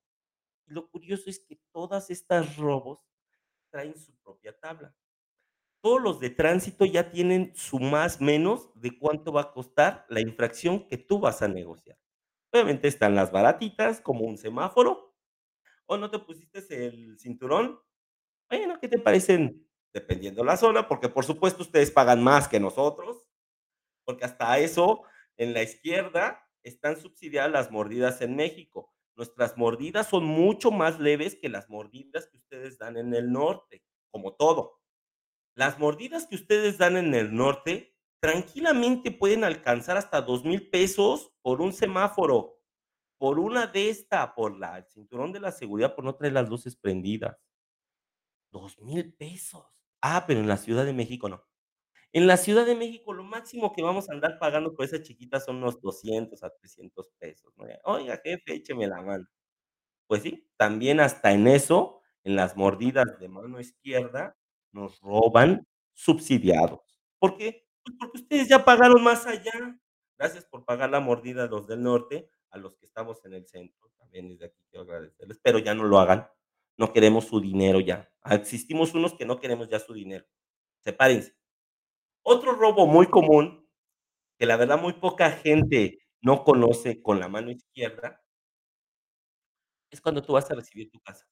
Y 0.67 0.73
lo 0.73 0.89
curioso 0.89 1.29
es 1.29 1.41
que 1.41 1.61
todas 1.73 2.11
estas 2.11 2.57
robos 2.57 3.01
traen 3.71 3.99
su 3.99 4.15
propia 4.17 4.59
tabla. 4.59 4.95
Todos 5.83 6.03
los 6.03 6.21
de 6.21 6.31
tránsito 6.31 6.85
ya 6.85 7.11
tienen 7.11 7.53
su 7.55 7.79
más 7.79 8.21
menos 8.21 8.71
de 8.75 8.99
cuánto 8.99 9.33
va 9.33 9.43
a 9.43 9.53
costar 9.53 10.07
la 10.09 10.21
infracción 10.21 10.89
que 10.89 10.99
tú 10.99 11.21
vas 11.21 11.43
a 11.43 11.49
negociar. 11.49 11.99
Obviamente 12.53 12.89
están 12.89 13.15
las 13.15 13.31
baratitas, 13.31 14.01
como 14.01 14.25
un 14.25 14.39
semáforo. 14.39 15.15
O 15.87 15.97
no 15.97 16.11
te 16.11 16.19
pusiste 16.19 16.87
el 16.87 17.19
cinturón. 17.19 17.79
Bueno, 18.49 18.79
¿qué 18.81 18.89
te 18.89 18.99
parecen 18.99 19.66
dependiendo 19.97 20.45
la 20.45 20.59
zona, 20.59 20.89
porque 20.89 21.09
por 21.09 21.25
supuesto 21.25 21.63
ustedes 21.63 21.91
pagan 21.91 22.23
más 22.23 22.49
que 22.49 22.61
nosotros, 22.61 23.27
porque 24.05 24.27
hasta 24.27 24.59
eso 24.59 25.05
en 25.39 25.55
la 25.55 25.63
izquierda 25.63 26.47
están 26.63 27.01
subsidiadas 27.01 27.51
las 27.51 27.71
mordidas 27.71 28.21
en 28.21 28.37
México. 28.37 28.93
Nuestras 29.17 29.57
mordidas 29.57 30.11
son 30.11 30.25
mucho 30.25 30.71
más 30.71 31.01
leves 31.01 31.35
que 31.35 31.49
las 31.49 31.71
mordidas 31.71 32.27
que 32.27 32.37
ustedes 32.37 32.77
dan 32.77 32.99
en 32.99 33.15
el 33.15 33.33
norte, 33.33 33.83
como 34.11 34.35
todo. 34.35 34.83
Las 35.55 35.79
mordidas 35.79 36.27
que 36.27 36.35
ustedes 36.35 36.77
dan 36.77 36.99
en 36.99 37.15
el 37.15 37.35
norte 37.35 37.97
tranquilamente 38.21 39.11
pueden 39.11 39.45
alcanzar 39.45 39.97
hasta 39.97 40.21
dos 40.21 40.45
mil 40.45 40.69
pesos 40.69 41.33
por 41.41 41.63
un 41.63 41.73
semáforo, 41.73 42.61
por 43.17 43.39
una 43.39 43.67
de 43.67 43.89
esta, 43.89 44.35
por 44.35 44.59
la, 44.59 44.77
el 44.77 44.85
cinturón 44.85 45.33
de 45.33 45.41
la 45.41 45.53
seguridad, 45.53 45.95
por 45.95 46.05
no 46.05 46.17
traer 46.17 46.35
las 46.35 46.51
luces 46.51 46.77
prendidas 46.77 47.39
$2000 48.53 49.17
pesos. 49.17 49.76
Ah, 50.03 50.25
pero 50.27 50.41
en 50.41 50.49
la 50.49 50.57
Ciudad 50.57 50.85
de 50.85 50.93
México 50.93 51.29
no. 51.29 51.43
En 52.13 52.27
la 52.27 52.37
Ciudad 52.39 52.67
de 52.67 52.77
México, 52.77 53.13
lo 53.15 53.25
máximo 53.25 53.73
que 53.73 53.83
vamos 53.83 54.11
a 54.11 54.15
andar 54.15 54.39
pagando 54.39 54.75
por 54.75 54.85
esa 54.87 55.03
chiquita 55.03 55.41
son 55.41 55.57
unos 55.59 55.81
200 55.83 56.43
a 56.45 56.51
300 56.51 57.11
pesos. 57.19 57.53
"Oiga, 57.85 58.21
jefe, 58.25 58.55
écheme 58.57 58.87
la 58.89 59.03
mano". 59.03 59.27
Pues 60.09 60.23
sí, 60.23 60.49
también 60.59 61.01
hasta 61.01 61.33
en 61.33 61.49
eso, 61.49 62.03
en 62.25 62.37
las 62.37 62.57
mordidas 62.57 63.07
de 63.21 63.29
mano 63.29 63.61
izquierda, 63.61 64.37
nos 64.73 65.01
roban 65.01 65.67
subsidiados. 65.95 66.81
¿Por 67.21 67.37
qué? 67.39 67.67
Pues 67.85 67.97
porque 67.99 68.19
ustedes 68.23 68.49
ya 68.49 68.65
pagaron 68.65 69.03
más 69.05 69.27
allá. 69.27 69.53
Gracias 70.19 70.47
por 70.47 70.65
pagar 70.67 70.91
la 70.91 71.01
mordida 71.01 71.47
los 71.49 71.67
del 71.69 71.83
norte, 71.83 72.31
a 72.51 72.59
los 72.59 72.77
que 72.77 72.87
estamos 72.87 73.25
en 73.27 73.35
el 73.35 73.47
centro, 73.47 73.91
también 73.99 74.29
desde 74.31 74.47
aquí 74.47 74.63
quiero 74.71 74.85
agradecerles, 74.85 75.41
pero 75.43 75.59
ya 75.61 75.75
no 75.75 75.85
lo 75.85 75.99
hagan. 76.01 76.29
No 76.79 76.93
queremos 76.93 77.27
su 77.27 77.41
dinero 77.41 77.81
ya. 77.81 78.11
Ah, 78.23 78.35
existimos 78.35 78.95
unos 78.95 79.15
que 79.15 79.25
no 79.25 79.41
queremos 79.41 79.69
ya 79.69 79.79
su 79.79 79.95
dinero. 79.95 80.27
Sepárense. 80.85 81.37
Otro 82.23 82.53
robo 82.53 82.87
muy 82.87 83.07
común, 83.09 83.69
que 84.39 84.47
la 84.47 84.57
verdad 84.57 84.81
muy 84.81 84.95
poca 84.95 85.31
gente 85.31 86.01
no 86.21 86.45
conoce 86.45 87.03
con 87.03 87.21
la 87.21 87.29
mano 87.29 87.51
izquierda 87.51 88.23
es 89.91 90.01
cuando 90.01 90.23
tú 90.23 90.33
vas 90.35 90.51
a 90.51 90.55
recibir 90.55 90.91
tu 90.91 91.01
casa. 91.01 91.27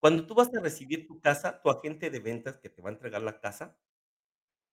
Cuando 0.00 0.26
tú 0.26 0.34
vas 0.34 0.52
a 0.54 0.60
recibir 0.60 1.06
tu 1.06 1.20
casa, 1.20 1.60
tu 1.60 1.70
agente 1.70 2.10
de 2.10 2.20
ventas 2.20 2.58
que 2.58 2.70
te 2.70 2.82
va 2.82 2.90
a 2.90 2.92
entregar 2.92 3.22
la 3.22 3.40
casa 3.40 3.76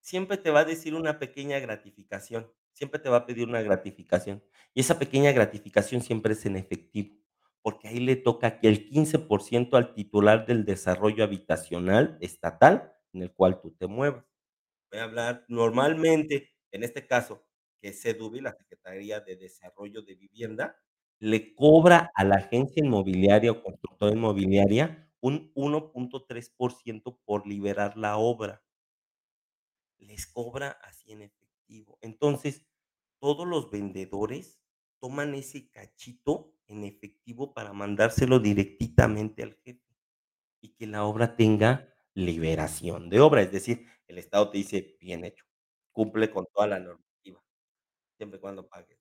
siempre 0.01 0.37
te 0.37 0.51
va 0.51 0.59
a 0.59 0.65
decir 0.65 0.93
una 0.93 1.17
pequeña 1.17 1.59
gratificación, 1.59 2.51
siempre 2.73 2.99
te 2.99 3.09
va 3.09 3.17
a 3.17 3.25
pedir 3.25 3.47
una 3.47 3.63
gratificación. 3.63 4.43
Y 4.75 4.81
esa 4.81 4.99
pequeña 4.99 5.31
gratificación 5.31 6.01
siempre 6.01 6.33
es 6.33 6.45
en 6.45 6.57
efectivo, 6.57 7.15
porque 7.65 7.87
ahí 7.87 7.99
le 7.99 8.15
toca 8.15 8.59
que 8.59 8.67
el 8.67 8.87
15% 8.87 9.75
al 9.75 9.95
titular 9.95 10.45
del 10.45 10.65
desarrollo 10.65 11.23
habitacional 11.23 12.15
estatal 12.21 12.93
en 13.11 13.23
el 13.23 13.33
cual 13.33 13.59
tú 13.59 13.71
te 13.71 13.87
muevas. 13.87 14.23
Voy 14.91 14.99
a 14.99 15.05
hablar 15.05 15.45
normalmente, 15.47 16.51
en 16.69 16.83
este 16.83 17.07
caso, 17.07 17.43
que 17.81 17.91
SEDUVI, 17.91 18.41
la 18.41 18.51
Secretaría 18.51 19.19
de 19.19 19.35
Desarrollo 19.37 20.03
de 20.03 20.13
Vivienda, 20.13 20.79
le 21.17 21.55
cobra 21.55 22.11
a 22.13 22.23
la 22.23 22.35
agencia 22.35 22.85
inmobiliaria 22.85 23.51
o 23.51 23.63
constructora 23.63 24.11
inmobiliaria 24.11 25.11
un 25.19 25.51
1.3% 25.55 27.17
por 27.25 27.47
liberar 27.47 27.97
la 27.97 28.17
obra. 28.17 28.63
Les 29.97 30.27
cobra 30.27 30.69
así 30.83 31.13
en 31.13 31.23
efectivo. 31.23 31.97
Entonces, 32.01 32.63
todos 33.17 33.47
los 33.47 33.71
vendedores 33.71 34.61
toman 34.99 35.33
ese 35.33 35.71
cachito 35.71 36.54
en 36.67 36.83
efectivo 36.83 37.53
para 37.53 37.73
mandárselo 37.73 38.39
directamente 38.39 39.43
al 39.43 39.55
jefe, 39.65 39.81
y 40.61 40.69
que 40.75 40.87
la 40.87 41.05
obra 41.05 41.35
tenga 41.37 41.89
liberación 42.15 43.09
de 43.09 43.21
obra. 43.21 43.41
Es 43.43 43.51
decir, 43.53 43.85
el 44.07 44.17
estado 44.19 44.49
te 44.51 44.59
dice: 44.59 44.97
"Bien 45.01 45.25
hecho, 45.25 45.45
cumple 45.93 46.31
con 46.31 46.45
toda 46.53 46.67
la 46.67 46.79
normativa, 46.79 47.41
siempre 48.17 48.37
y 48.39 48.41
cuando 48.41 48.67
pagues". 48.67 48.97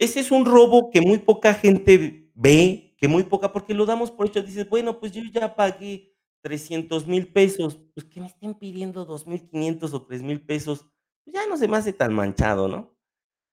Ese 0.00 0.20
es 0.20 0.30
un 0.30 0.44
robo 0.46 0.90
que 0.90 1.00
muy 1.00 1.18
poca 1.18 1.54
gente 1.54 2.30
ve, 2.34 2.94
que 2.98 3.08
muy 3.08 3.24
poca 3.24 3.52
porque 3.52 3.74
lo 3.74 3.84
damos 3.84 4.12
por 4.12 4.26
hecho. 4.28 4.42
Dices: 4.42 4.68
"Bueno, 4.68 5.00
pues 5.00 5.10
yo 5.12 5.22
ya 5.32 5.56
pagué 5.56 6.14
300,000 6.40 7.32
pesos, 7.32 7.80
pues 7.94 8.06
que 8.06 8.20
me 8.20 8.28
estén 8.28 8.54
pidiendo 8.54 9.04
2500 9.04 9.92
o 9.94 10.02
3000 10.06 10.40
pesos, 10.40 10.86
pues 11.24 11.34
ya 11.34 11.46
no 11.48 11.56
se 11.56 11.66
me 11.66 11.76
hace 11.76 11.92
tan 11.92 12.14
manchado", 12.14 12.68
¿no? 12.68 12.94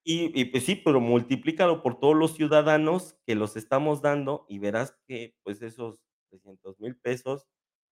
Y 0.08 0.46
pues 0.46 0.64
sí, 0.66 0.76
pero 0.76 1.02
multiplícalo 1.02 1.82
por 1.82 2.00
todos 2.00 2.16
los 2.16 2.36
ciudadanos 2.36 3.18
que 3.26 3.34
los 3.34 3.56
estamos 3.58 4.04
dando 4.04 4.46
y 4.48 4.60
verás 4.60 4.96
que, 5.08 5.36
pues, 5.44 5.64
esos 5.64 6.00
300,000 6.30 6.96
pesos 6.96 7.48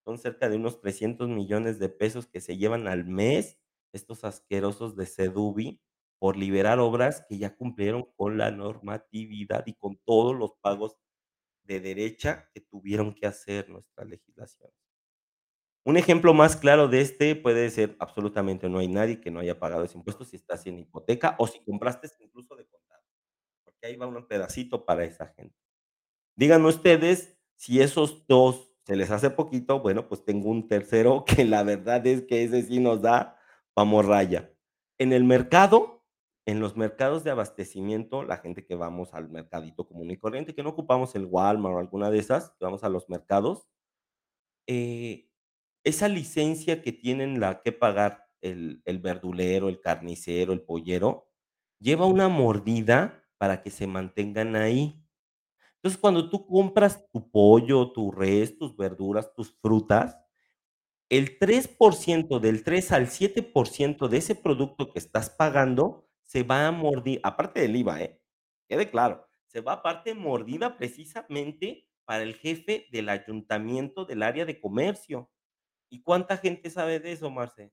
son 0.05 0.19
cerca 0.19 0.47
de 0.47 0.57
unos 0.57 0.79
300 0.79 1.27
millones 1.29 1.79
de 1.79 1.89
pesos 1.89 2.27
que 2.27 2.39
se 2.39 2.55
llevan 2.57 2.87
al 2.87 3.05
mes 3.05 3.57
estos 3.93 4.23
asquerosos 4.25 4.95
de 4.95 5.07
SEDUVI 5.07 5.81
por 6.19 6.37
liberar 6.37 6.77
obras 6.79 7.25
que 7.27 7.39
ya 7.39 7.55
cumplieron 7.55 8.05
con 8.15 8.37
la 8.37 8.51
normatividad 8.51 9.63
y 9.65 9.73
con 9.73 9.97
todos 10.05 10.35
los 10.35 10.53
pagos 10.61 10.97
de 11.63 11.79
derecha 11.81 12.49
que 12.53 12.61
tuvieron 12.61 13.15
que 13.15 13.27
hacer 13.27 13.69
nuestra 13.69 14.05
legislación. 14.05 14.71
Un 15.85 15.97
ejemplo 15.97 16.33
más 16.33 16.55
claro 16.55 16.87
de 16.87 17.01
este 17.01 17.35
puede 17.35 17.69
ser 17.69 17.95
absolutamente 17.99 18.69
no 18.69 18.79
hay 18.79 18.87
nadie 18.87 19.19
que 19.19 19.31
no 19.31 19.41
haya 19.41 19.59
pagado 19.59 19.83
ese 19.83 19.97
impuesto 19.97 20.23
si 20.23 20.37
estás 20.37 20.65
en 20.65 20.79
hipoteca 20.79 21.35
o 21.39 21.47
si 21.47 21.59
compraste 21.59 22.09
incluso 22.21 22.55
de 22.55 22.65
contado, 22.65 23.03
porque 23.65 23.87
ahí 23.87 23.97
va 23.97 24.07
un 24.07 24.25
pedacito 24.25 24.85
para 24.85 25.03
esa 25.03 25.27
gente. 25.27 25.55
Díganme 26.35 26.69
ustedes 26.69 27.37
si 27.57 27.81
esos 27.81 28.25
2 28.27 28.71
se 28.85 28.95
les 28.95 29.11
hace 29.11 29.29
poquito, 29.29 29.79
bueno, 29.81 30.07
pues 30.07 30.23
tengo 30.25 30.49
un 30.49 30.67
tercero 30.67 31.25
que 31.27 31.45
la 31.45 31.63
verdad 31.63 32.05
es 32.07 32.23
que 32.23 32.43
ese 32.43 32.63
sí 32.63 32.79
nos 32.79 33.01
da 33.01 33.37
pa' 33.73 33.83
morralla. 33.85 34.51
En 34.97 35.11
el 35.13 35.23
mercado, 35.25 36.05
en 36.45 36.59
los 36.59 36.77
mercados 36.77 37.23
de 37.23 37.31
abastecimiento, 37.31 38.23
la 38.23 38.37
gente 38.37 38.65
que 38.65 38.75
vamos 38.75 39.13
al 39.13 39.29
mercadito 39.29 39.87
común 39.87 40.11
y 40.11 40.17
corriente, 40.17 40.55
que 40.55 40.63
no 40.63 40.69
ocupamos 40.69 41.15
el 41.15 41.25
Walmart 41.25 41.75
o 41.75 41.79
alguna 41.79 42.09
de 42.11 42.19
esas, 42.19 42.53
vamos 42.59 42.83
a 42.83 42.89
los 42.89 43.09
mercados 43.09 43.67
eh, 44.67 45.27
esa 45.83 46.07
licencia 46.07 46.81
que 46.81 46.91
tienen 46.93 47.39
la 47.39 47.61
que 47.61 47.71
pagar 47.71 48.25
el 48.41 48.81
el 48.85 48.99
verdulero, 48.99 49.69
el 49.69 49.81
carnicero, 49.81 50.53
el 50.53 50.61
pollero, 50.61 51.29
lleva 51.79 52.05
una 52.05 52.29
mordida 52.29 53.23
para 53.37 53.61
que 53.61 53.71
se 53.71 53.87
mantengan 53.87 54.55
ahí. 54.55 55.01
Entonces, 55.77 55.99
cuando 55.99 56.29
tú 56.29 56.45
compras 56.47 57.09
tu 57.11 57.29
pollo, 57.31 57.91
tu 57.91 58.11
res, 58.11 58.57
tus 58.57 58.75
verduras, 58.77 59.33
tus 59.35 59.53
frutas, 59.61 60.17
el 61.09 61.37
3% 61.37 62.39
del 62.39 62.63
3 62.63 62.91
al 62.91 63.07
7% 63.09 64.07
de 64.07 64.17
ese 64.17 64.35
producto 64.35 64.91
que 64.91 64.99
estás 64.99 65.29
pagando 65.29 66.07
se 66.23 66.43
va 66.43 66.67
a 66.67 66.71
mordi 66.71 67.19
aparte 67.23 67.61
del 67.61 67.75
IVA, 67.75 68.01
¿eh? 68.01 68.21
Quede 68.67 68.89
claro, 68.89 69.27
se 69.47 69.61
va 69.61 69.73
aparte 69.73 70.15
mordida 70.15 70.77
precisamente 70.77 71.87
para 72.05 72.23
el 72.23 72.35
jefe 72.35 72.87
del 72.91 73.09
ayuntamiento 73.09 74.05
del 74.05 74.23
área 74.23 74.45
de 74.45 74.59
comercio. 74.59 75.29
¿Y 75.93 76.01
cuánta 76.01 76.37
gente 76.37 76.71
sabe 76.71 76.99
de 76.99 77.11
eso, 77.11 77.29
Marce? 77.29 77.71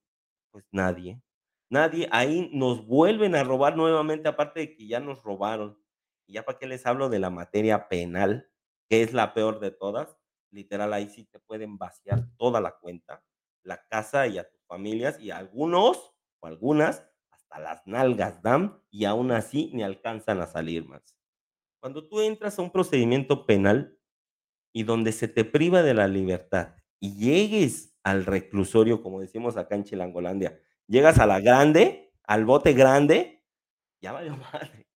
Pues 0.51 0.67
nadie, 0.73 1.23
nadie. 1.71 2.07
Ahí 2.13 2.51
nos 2.53 2.87
vuelven 2.87 3.35
a 3.35 3.45
robar 3.45 3.79
nuevamente, 3.79 4.29
aparte 4.29 4.61
de 4.61 4.75
que 4.75 4.87
ya 4.87 5.01
nos 5.01 5.23
robaron. 5.23 5.83
Y 6.27 6.35
ya 6.35 6.45
para 6.45 6.59
qué 6.59 6.67
les 6.67 6.85
hablo 6.85 7.09
de 7.09 7.19
la 7.19 7.31
materia 7.31 7.89
penal, 7.89 8.51
que 8.91 9.03
es 9.03 9.15
la 9.15 9.33
peor 9.33 9.59
de 9.59 9.71
todas. 9.71 10.19
Literal, 10.51 10.93
ahí 10.93 11.09
sí 11.09 11.25
te 11.25 11.39
pueden 11.41 11.79
vaciar 11.79 12.29
toda 12.37 12.61
la 12.61 12.73
cuenta, 12.73 13.25
la 13.63 13.87
casa 13.87 14.27
y 14.27 14.37
a 14.37 14.47
tus 14.47 14.61
familias, 14.67 15.19
y 15.19 15.31
algunos 15.31 16.13
o 16.41 16.47
algunas 16.47 17.03
hasta 17.31 17.59
las 17.59 17.87
nalgas 17.87 18.43
dan, 18.43 18.83
y 18.91 19.07
aún 19.07 19.33
así 19.33 19.71
ni 19.73 19.83
alcanzan 19.83 20.43
a 20.43 20.47
salir, 20.47 20.85
Marce. 20.87 21.15
Cuando 21.81 22.07
tú 22.07 22.21
entras 22.21 22.59
a 22.59 22.63
un 22.63 22.71
procedimiento 22.71 23.47
penal 23.47 23.99
y 24.75 24.83
donde 24.83 25.13
se 25.13 25.27
te 25.27 25.47
priva 25.47 25.83
de 25.83 25.95
la 25.95 26.07
libertad 26.07 26.75
y 27.01 27.15
llegues 27.17 27.90
al 28.05 28.27
reclusorio, 28.27 29.03
como 29.03 29.21
decimos 29.21 29.57
acá 29.57 29.75
en 29.75 29.85
Chilangolandia, 29.85 30.59
llegas 30.87 31.19
a 31.19 31.27
la 31.27 31.41
grande, 31.41 32.13
al 32.25 32.45
bote 32.45 32.73
grande, 32.73 33.45
ya 34.01 34.13
valió 34.13 34.37
madre. 34.53 34.87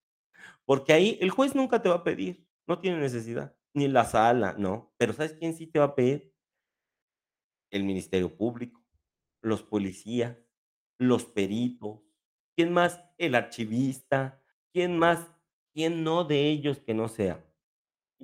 Porque 0.65 0.93
ahí 0.93 1.19
el 1.21 1.31
juez 1.31 1.55
nunca 1.55 1.83
te 1.83 1.89
va 1.89 1.97
a 1.97 2.05
pedir, 2.05 2.47
no 2.67 2.81
tiene 2.81 2.99
necesidad, 2.99 3.57
ni 3.75 3.89
la 3.89 4.05
sala, 4.05 4.55
no. 4.59 4.95
Pero, 4.97 5.13
¿sabes 5.13 5.35
quién 5.35 5.55
sí 5.55 5.67
te 5.67 5.79
va 5.79 5.87
a 5.87 5.95
pedir? 5.95 6.33
El 7.71 7.85
Ministerio 7.85 8.37
Público, 8.37 8.83
los 9.43 9.63
policías, 9.63 10.39
los 10.99 11.25
peritos, 11.27 12.01
¿quién 12.57 12.73
más? 12.73 13.03
El 13.19 13.35
archivista, 13.35 14.43
¿quién 14.73 14.97
más? 14.99 15.31
¿Quién 15.75 16.05
no 16.05 16.25
de 16.25 16.49
ellos 16.49 16.79
que 16.79 16.95
no 16.95 17.09
sea? 17.09 17.45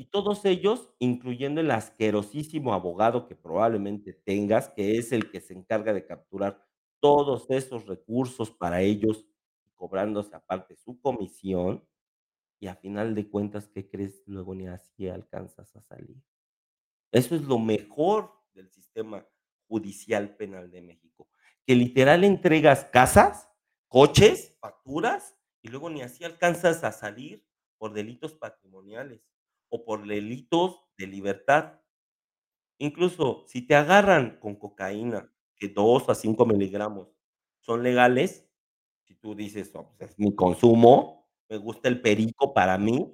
Y 0.01 0.07
todos 0.07 0.47
ellos, 0.47 0.89
incluyendo 0.99 1.61
el 1.61 1.71
asquerosísimo 1.71 2.73
abogado 2.73 3.29
que 3.29 3.35
probablemente 3.35 4.15
tengas, 4.15 4.71
que 4.71 4.97
es 4.97 5.13
el 5.13 5.31
que 5.31 5.43
se 5.43 5.53
encarga 5.53 5.93
de 5.93 6.07
capturar 6.07 6.67
todos 7.01 7.51
esos 7.51 7.87
recursos 7.87 8.51
para 8.51 8.81
ellos, 8.81 9.27
cobrándose 9.77 10.35
aparte 10.35 10.75
su 10.75 10.99
comisión, 11.03 11.87
y 12.59 12.69
a 12.69 12.77
final 12.77 13.15
de 13.15 13.29
cuentas, 13.29 13.69
¿qué 13.69 13.91
crees? 13.91 14.23
Luego 14.25 14.55
ni 14.55 14.69
así 14.69 15.07
alcanzas 15.07 15.77
a 15.77 15.83
salir. 15.83 16.17
Eso 17.13 17.35
es 17.35 17.43
lo 17.43 17.59
mejor 17.59 18.33
del 18.55 18.71
sistema 18.71 19.29
judicial 19.69 20.35
penal 20.35 20.71
de 20.71 20.81
México, 20.81 21.29
que 21.67 21.75
literal 21.75 22.25
entregas 22.25 22.87
casas, 22.87 23.51
coches, 23.87 24.57
facturas, 24.61 25.37
y 25.61 25.69
luego 25.69 25.91
ni 25.91 26.01
así 26.01 26.25
alcanzas 26.25 26.85
a 26.85 26.91
salir 26.91 27.47
por 27.77 27.93
delitos 27.93 28.33
patrimoniales 28.33 29.31
o 29.71 29.85
por 29.85 30.07
delitos 30.07 30.83
de 30.99 31.07
libertad. 31.09 31.81
Incluso, 32.79 33.45
si 33.47 33.61
te 33.67 33.75
agarran 33.77 34.39
con 34.41 34.57
cocaína, 34.57 35.31
que 35.57 35.69
2 35.69 36.09
a 36.09 36.15
5 36.15 36.47
miligramos 36.47 37.09
son 37.61 37.83
legales, 37.83 38.49
si 39.07 39.15
tú 39.17 39.35
dices: 39.35 39.73
"Oh, 39.75 39.95
pues 39.99 40.13
es 40.13 40.19
mi 40.19 40.35
consumo, 40.35 41.29
me 41.51 41.59
gusta 41.59 41.89
el 41.89 42.01
perico 42.03 42.55
para 42.55 42.79
mí", 42.79 43.13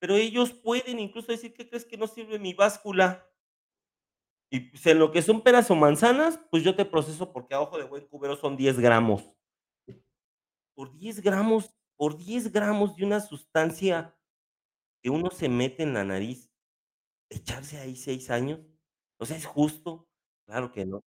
pero 0.00 0.16
ellos 0.16 0.52
pueden 0.54 1.00
incluso 1.00 1.32
decir: 1.32 1.54
"¿Qué 1.54 1.68
crees? 1.68 1.84
Que 1.86 1.98
no 1.98 2.06
sirve 2.08 2.38
mi 2.38 2.54
báscula". 2.54 3.26
Y, 4.52 4.60
pues, 4.60 4.84
en 4.86 4.98
lo 4.98 5.12
que 5.12 5.22
son 5.22 5.42
peras 5.42 5.70
o 5.70 5.76
manzanas, 5.76 6.40
pues, 6.50 6.64
yo 6.64 6.74
te 6.74 6.84
proceso, 6.84 7.32
porque 7.32 7.54
a 7.54 7.60
ojo 7.60 7.78
de 7.78 7.84
buen 7.84 8.06
cubero 8.08 8.36
son 8.36 8.56
10 8.56 8.78
gramos. 8.80 9.30
Por 10.74 10.92
10 10.98 11.20
gramos 11.20 11.74
por 11.96 12.16
10 12.18 12.52
gramos 12.52 12.96
de 12.96 13.04
una 13.06 13.20
sustancia 13.20 14.14
que 15.02 15.10
uno 15.10 15.30
se 15.30 15.48
mete 15.48 15.82
en 15.84 15.94
la 15.94 16.04
nariz, 16.04 16.50
¿echarse 17.30 17.78
ahí 17.80 17.96
6 17.96 18.30
años? 18.30 18.60
O 19.18 19.26
sea, 19.26 19.36
¿es 19.38 19.46
justo? 19.46 20.08
Claro 20.46 20.72
que 20.72 20.86
no. 20.86 21.02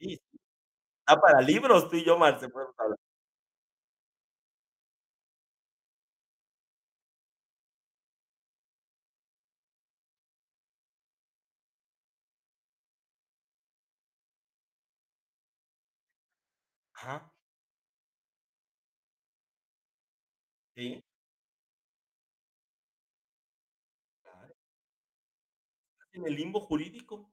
Sí, 0.00 0.16
sí. 0.30 0.40
Da 1.06 1.20
para 1.20 1.40
libros, 1.42 1.88
tú 1.90 1.96
y 1.96 2.04
yo, 2.04 2.18
Marce, 2.18 2.48
podemos 2.50 2.74
hablar. 2.78 2.98
En 26.12 26.24
el 26.26 26.34
limbo 26.36 26.60
jurídico. 26.60 27.30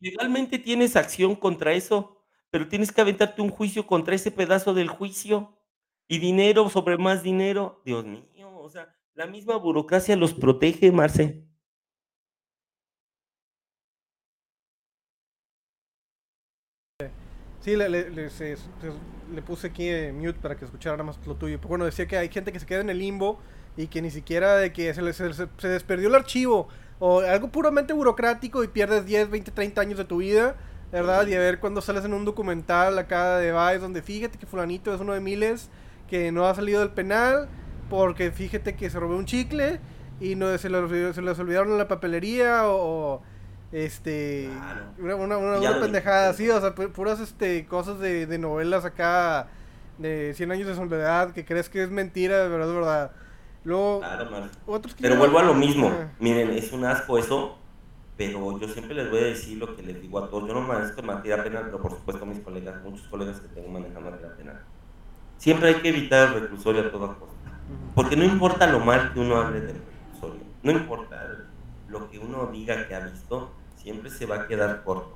Legalmente 0.00 0.58
tienes 0.58 0.96
acción 0.96 1.34
contra 1.36 1.72
eso, 1.72 2.18
pero 2.50 2.68
tienes 2.68 2.92
que 2.92 3.00
aventarte 3.00 3.42
un 3.42 3.50
juicio 3.50 3.86
contra 3.86 4.14
ese 4.14 4.30
pedazo 4.30 4.74
del 4.74 4.88
juicio, 4.88 5.56
y 6.06 6.18
dinero 6.18 6.68
sobre 6.68 6.98
más 6.98 7.22
dinero. 7.22 7.80
Dios 7.84 8.04
mío, 8.04 8.50
o 8.58 8.68
sea, 8.68 8.94
la 9.14 9.26
misma 9.26 9.56
burocracia 9.56 10.16
los 10.16 10.34
protege, 10.34 10.92
Marce. 10.92 11.44
Sí, 17.64 17.76
le, 17.76 17.88
le, 17.88 18.10
le, 18.10 18.30
se- 18.30 18.56
se- 18.56 18.62
le 19.34 19.42
puse 19.42 19.68
aquí 19.68 19.88
eh, 19.88 20.12
mute 20.12 20.34
para 20.40 20.54
que 20.56 20.64
escuchara 20.66 20.96
nada 20.96 21.04
más 21.04 21.18
lo 21.26 21.34
tuyo. 21.36 21.56
Pero 21.58 21.68
bueno, 21.70 21.84
decía 21.86 22.06
que 22.06 22.16
hay 22.18 22.28
gente 22.28 22.52
que 22.52 22.60
se 22.60 22.66
queda 22.66 22.80
en 22.80 22.90
el 22.90 22.98
limbo 22.98 23.38
y 23.76 23.86
que 23.86 24.02
ni 24.02 24.10
siquiera 24.10 24.56
de 24.56 24.72
que 24.72 24.92
se 24.92 25.00
les 25.02 25.16
se, 25.16 25.32
se- 25.32 25.48
se 25.56 25.68
desperdió 25.68 26.08
el 26.08 26.14
archivo 26.14 26.68
o 26.98 27.20
algo 27.20 27.48
puramente 27.50 27.92
burocrático 27.92 28.62
y 28.62 28.68
pierdes 28.68 29.06
10, 29.06 29.30
20, 29.30 29.50
30 29.50 29.80
años 29.80 29.98
de 29.98 30.04
tu 30.04 30.18
vida, 30.18 30.56
¿verdad? 30.92 31.26
Y 31.26 31.34
a 31.34 31.38
ver 31.38 31.58
cuando 31.58 31.80
sales 31.80 32.04
en 32.04 32.12
un 32.14 32.24
documental 32.26 32.98
acá 32.98 33.38
de 33.38 33.52
Vice 33.52 33.78
donde 33.78 34.02
fíjate 34.02 34.38
que 34.38 34.46
fulanito 34.46 34.94
es 34.94 35.00
uno 35.00 35.14
de 35.14 35.20
miles 35.20 35.70
que 36.08 36.30
no 36.32 36.46
ha 36.46 36.54
salido 36.54 36.80
del 36.80 36.90
penal 36.90 37.48
porque 37.88 38.30
fíjate 38.30 38.76
que 38.76 38.90
se 38.90 39.00
robó 39.00 39.16
un 39.16 39.24
chicle 39.24 39.80
y 40.20 40.36
no 40.36 40.48
se 40.58 40.58
se 40.58 41.22
les 41.22 41.38
olvidaron 41.38 41.72
en 41.72 41.78
la 41.78 41.88
papelería 41.88 42.68
o... 42.68 43.14
o, 43.14 43.22
este 43.74 44.48
Claro. 44.98 45.16
una, 45.22 45.36
una, 45.36 45.58
una- 45.58 45.80
pendejada 45.80 46.30
así, 46.30 46.48
o 46.48 46.60
sea, 46.60 46.74
pu- 46.74 46.90
puras 46.92 47.18
este, 47.20 47.66
cosas 47.66 47.98
de, 47.98 48.26
de 48.26 48.38
novelas 48.38 48.84
acá 48.84 49.48
de 49.98 50.32
100 50.34 50.52
años 50.52 50.66
de 50.68 50.74
soledad 50.76 51.32
que 51.32 51.44
crees 51.44 51.68
que 51.68 51.82
es 51.82 51.90
mentira, 51.90 52.38
de 52.38 52.48
verdad, 52.48 52.68
de 52.68 52.74
verdad. 52.74 53.10
Luego, 53.64 54.00
Claro, 54.00 54.48
otros 54.66 54.94
Pero 55.00 55.16
vuelvo 55.16 55.38
a 55.38 55.42
lo 55.42 55.54
mismo. 55.54 55.90
Miren, 56.20 56.50
es 56.50 56.70
un 56.72 56.84
asco 56.84 57.18
eso, 57.18 57.58
pero 58.16 58.58
yo 58.60 58.68
siempre 58.68 58.94
les 58.94 59.10
voy 59.10 59.20
a 59.20 59.24
decir 59.24 59.58
lo 59.58 59.74
que 59.74 59.82
les 59.82 60.00
digo 60.00 60.18
a 60.18 60.28
todos. 60.30 60.46
Yo 60.46 60.54
no 60.54 60.60
manejo 60.60 61.00
en 61.00 61.06
materia 61.06 61.42
penal, 61.42 61.64
pero 61.66 61.80
por 61.82 61.90
supuesto 61.92 62.24
mis 62.26 62.40
colegas, 62.40 62.82
muchos 62.82 63.06
colegas 63.08 63.40
que 63.40 63.48
tengo 63.48 63.68
manejan 63.68 64.04
materia 64.04 64.36
penal. 64.36 64.60
Siempre 65.38 65.68
hay 65.68 65.74
que 65.76 65.88
evitar 65.88 66.28
el 66.34 66.42
reclusorio 66.42 66.82
a 66.82 66.90
toda 66.90 67.08
costa. 67.14 67.34
Porque 67.94 68.16
no 68.16 68.24
importa 68.24 68.66
lo 68.66 68.80
mal 68.80 69.12
que 69.12 69.20
uno 69.20 69.36
hable 69.36 69.60
del 69.62 69.76
reclusorio, 69.76 70.42
no 70.62 70.70
importa 70.70 71.26
lo 71.88 72.10
que 72.10 72.18
uno 72.18 72.46
diga 72.52 72.86
que 72.86 72.94
ha 72.94 73.00
visto, 73.00 73.50
siempre 73.84 74.10
se 74.10 74.24
va 74.24 74.36
a 74.36 74.46
quedar 74.48 74.82
corto. 74.82 75.14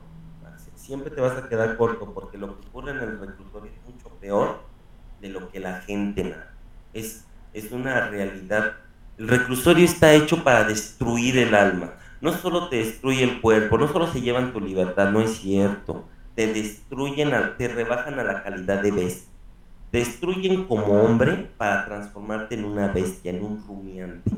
Siempre 0.77 1.11
te 1.11 1.21
vas 1.21 1.37
a 1.37 1.49
quedar 1.49 1.77
corto 1.77 2.13
porque 2.15 2.39
lo 2.39 2.59
que 2.59 2.69
ocurre 2.69 2.93
en 2.93 2.99
el 2.99 3.19
reclusorio 3.19 3.71
es 3.73 3.95
mucho 3.95 4.09
peor 4.21 4.61
de 5.21 5.29
lo 5.31 5.51
que 5.51 5.59
la 5.59 5.81
gente 5.81 6.23
narra. 6.25 6.53
Es, 6.93 7.25
es 7.53 7.73
una 7.73 8.09
realidad. 8.09 8.75
El 9.17 9.29
reclusorio 9.29 9.85
está 9.85 10.13
hecho 10.13 10.45
para 10.45 10.65
destruir 10.65 11.39
el 11.39 11.55
alma. 11.55 11.95
No 12.21 12.33
solo 12.33 12.69
te 12.69 12.77
destruye 12.77 13.23
el 13.25 13.41
cuerpo, 13.41 13.79
no 13.79 13.89
solo 13.89 14.07
se 14.07 14.21
llevan 14.21 14.53
tu 14.53 14.61
libertad, 14.61 15.11
no 15.11 15.21
es 15.21 15.39
cierto. 15.39 16.05
Te 16.35 16.53
destruyen, 16.53 17.33
te 17.57 17.69
rebajan 17.69 18.19
a 18.19 18.25
la 18.25 18.43
calidad 18.43 18.83
de 18.83 18.91
bestia. 18.91 19.33
Destruyen 19.93 20.65
como 20.65 21.03
hombre 21.03 21.51
para 21.57 21.87
transformarte 21.87 22.55
en 22.55 22.65
una 22.65 22.89
bestia, 22.89 23.31
en 23.31 23.45
un 23.45 23.65
rumiante. 23.67 24.31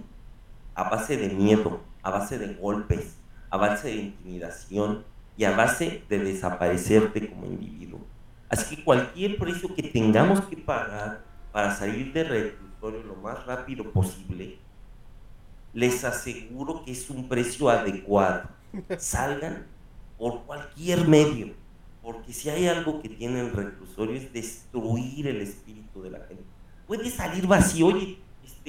A 0.75 0.89
base 0.89 1.17
de 1.17 1.29
miedo, 1.31 1.81
a 2.03 2.11
base 2.11 2.39
de 2.39 2.55
golpes, 2.55 3.20
a 3.51 3.57
base 3.57 3.89
de 3.89 3.97
intimidación 3.97 5.05
y 5.37 5.45
a 5.45 5.57
base 5.57 6.03
de 6.09 6.19
desaparecerte 6.19 7.29
como 7.29 7.47
individuo. 7.47 8.01
Así 8.49 8.77
que 8.77 8.85
cualquier 8.85 9.39
precio 9.39 9.75
que 9.75 9.83
tengamos 9.83 10.41
que 10.43 10.57
pagar 10.57 11.25
para 11.53 11.75
salir 11.75 12.13
de 12.13 12.25
reclusorio 12.25 13.03
lo 13.03 13.17
más 13.17 13.45
rápido 13.47 13.91
posible, 13.93 14.59
les 15.73 16.05
aseguro 16.05 16.85
que 16.85 16.93
es 16.93 17.09
un 17.11 17.29
precio 17.29 17.69
adecuado. 17.69 18.49
Salgan 18.99 19.67
por 20.19 20.43
cualquier 20.43 21.07
medio, 21.07 21.55
porque 22.03 22.33
si 22.33 22.51
hay 22.51 22.69
algo 22.69 23.01
que 23.01 23.09
tiene 23.09 23.41
el 23.41 23.53
reclusorio 23.53 24.17
es 24.17 24.33
destruir 24.33 25.27
el 25.27 25.41
espíritu 25.41 26.03
de 26.03 26.11
la 26.11 26.19
gente. 26.27 26.45
Puede 26.87 27.09
salir 27.11 27.47
vacío, 27.47 27.87
oye, 27.87 28.19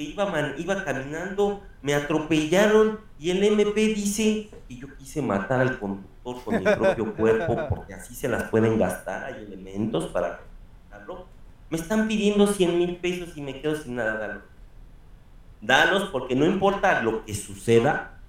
iba, 0.02 0.26
man- 0.26 0.54
iba 0.58 0.84
caminando, 0.84 1.62
me 1.82 1.94
atropellaron 1.94 3.00
y 3.18 3.30
el 3.30 3.42
MP 3.44 3.88
dice 3.94 4.50
que 4.68 4.76
yo 4.76 4.94
quise 4.96 5.22
matar 5.22 5.60
al 5.60 5.78
conductor 5.78 6.44
con 6.44 6.58
mi 6.58 6.68
propio 6.68 7.14
cuerpo 7.16 7.66
porque 7.68 7.94
así 7.94 8.14
se 8.14 8.28
las 8.28 8.44
pueden 8.50 8.78
gastar, 8.78 9.24
hay 9.24 9.44
elementos 9.44 10.06
para 10.08 10.48
matarlo. 10.90 11.30
Me 11.70 11.78
están 11.78 12.06
pidiendo 12.08 12.46
100 12.46 12.78
mil 12.78 12.96
pesos 13.00 13.36
y 13.36 13.42
me 13.42 13.60
quedo 13.60 13.76
sin 13.76 13.96
nada, 13.96 14.18
dalos. 14.18 14.44
Dalos 15.60 16.10
porque 16.10 16.34
no 16.34 16.44
importa 16.46 17.02
lo 17.02 17.24
que 17.24 17.34
suceda, 17.34 18.20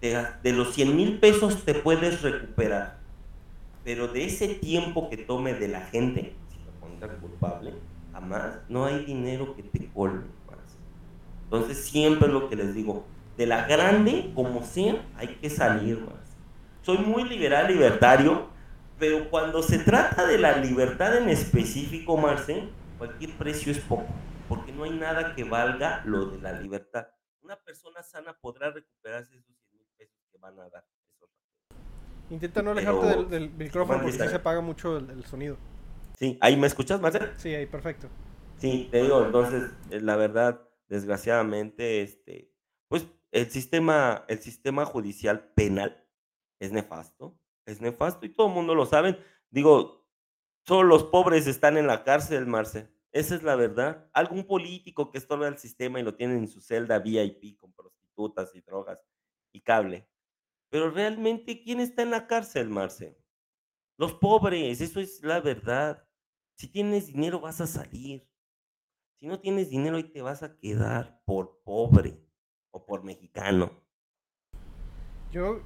de, 0.00 0.26
de 0.42 0.52
los 0.52 0.74
100 0.74 0.96
mil 0.96 1.20
pesos 1.20 1.64
te 1.64 1.74
puedes 1.74 2.22
recuperar, 2.22 3.04
pero 3.84 4.08
de 4.08 4.24
ese 4.26 4.48
tiempo 4.56 5.10
que 5.10 5.18
tome 5.18 5.54
de 5.54 5.68
la 5.68 5.82
gente, 5.82 6.44
si 6.48 6.60
lo 6.64 6.72
encuentran 6.72 7.20
culpable, 7.20 7.84
jamás, 8.12 8.60
no 8.68 8.84
hay 8.86 9.04
dinero 9.04 9.54
que 9.56 9.64
te 9.64 9.90
colme. 9.92 10.37
Entonces 11.50 11.84
siempre 11.86 12.28
lo 12.28 12.48
que 12.50 12.56
les 12.56 12.74
digo, 12.74 13.06
de 13.38 13.46
la 13.46 13.66
grande, 13.66 14.32
como 14.34 14.62
sea, 14.62 15.02
hay 15.16 15.28
que 15.36 15.48
salir 15.48 15.98
más. 16.00 16.36
Soy 16.82 16.98
muy 16.98 17.24
liberal, 17.24 17.68
libertario, 17.72 18.48
pero 18.98 19.30
cuando 19.30 19.62
se 19.62 19.78
trata 19.78 20.26
de 20.26 20.38
la 20.38 20.56
libertad 20.58 21.16
en 21.16 21.28
específico, 21.30 22.16
Marce, 22.18 22.68
cualquier 22.98 23.30
precio 23.38 23.72
es 23.72 23.78
poco, 23.78 24.06
porque 24.48 24.72
no 24.72 24.84
hay 24.84 24.90
nada 24.90 25.34
que 25.34 25.44
valga 25.44 26.02
lo 26.04 26.26
de 26.26 26.38
la 26.38 26.52
libertad. 26.60 27.06
Una 27.40 27.56
persona 27.56 28.02
sana 28.02 28.36
podrá 28.38 28.70
recuperarse 28.70 29.34
esos 29.36 29.56
100 29.70 29.78
mil 29.78 29.86
pesos 29.96 30.18
que 30.30 30.36
van 30.38 30.58
a 30.60 30.68
dar. 30.68 30.84
Intenta 32.30 32.60
no 32.62 32.74
Pero- 32.74 32.90
alejarte 33.00 33.16
del, 33.38 33.48
del 33.48 33.50
micrófono 33.56 33.98
porque 34.02 34.12
sí 34.12 34.18
se 34.28 34.34
apaga 34.36 34.60
mucho 34.60 34.98
el, 34.98 35.08
el 35.10 35.24
sonido. 35.24 35.56
Sí, 36.18 36.36
ahí 36.42 36.56
me 36.56 36.66
escuchas, 36.66 37.00
Marce. 37.00 37.20
Sí, 37.36 37.54
ahí, 37.54 37.64
perfecto. 37.66 38.08
Sí, 38.58 38.88
te 38.90 39.02
digo, 39.02 39.24
entonces, 39.24 39.70
eh, 39.90 40.00
la 40.00 40.16
verdad, 40.16 40.60
desgraciadamente, 40.88 42.02
este, 42.02 42.52
pues 42.88 43.06
el 43.30 43.50
sistema, 43.50 44.24
el 44.28 44.38
sistema 44.40 44.84
judicial 44.84 45.52
penal 45.54 46.04
es 46.60 46.72
nefasto, 46.72 47.38
es 47.66 47.80
nefasto 47.80 48.26
y 48.26 48.30
todo 48.30 48.48
el 48.48 48.54
mundo 48.54 48.74
lo 48.74 48.86
sabe. 48.86 49.18
Digo, 49.50 50.06
solo 50.66 50.88
los 50.88 51.04
pobres 51.04 51.46
están 51.46 51.76
en 51.76 51.86
la 51.86 52.04
cárcel, 52.04 52.46
Marce. 52.46 52.88
Esa 53.12 53.34
es 53.34 53.42
la 53.42 53.56
verdad. 53.56 54.10
Algún 54.12 54.44
político 54.44 55.10
que 55.10 55.18
estorba 55.18 55.48
el 55.48 55.58
sistema 55.58 56.00
y 56.00 56.02
lo 56.02 56.14
tienen 56.14 56.38
en 56.38 56.48
su 56.48 56.60
celda 56.60 56.98
VIP 56.98 57.58
con 57.58 57.72
prostitutas 57.72 58.54
y 58.54 58.60
drogas 58.60 59.00
y 59.52 59.60
cable. 59.60 60.08
Pero 60.70 60.90
realmente, 60.90 61.62
¿quién 61.62 61.80
está 61.80 62.02
en 62.02 62.10
la 62.10 62.26
cárcel, 62.26 62.68
Marce? 62.68 63.16
Los 63.96 64.14
pobres, 64.14 64.80
eso 64.80 65.00
es 65.00 65.22
la 65.22 65.40
verdad. 65.40 66.06
Si 66.56 66.68
tienes 66.68 67.06
dinero 67.06 67.40
vas 67.40 67.60
a 67.60 67.66
salir. 67.66 68.27
Si 69.18 69.26
no 69.26 69.40
tienes 69.40 69.68
dinero 69.68 69.96
ahí 69.96 70.04
te 70.04 70.22
vas 70.22 70.44
a 70.44 70.56
quedar 70.58 71.20
por 71.24 71.60
pobre 71.64 72.20
o 72.70 72.86
por 72.86 73.02
mexicano. 73.02 73.72
Yo, 75.32 75.60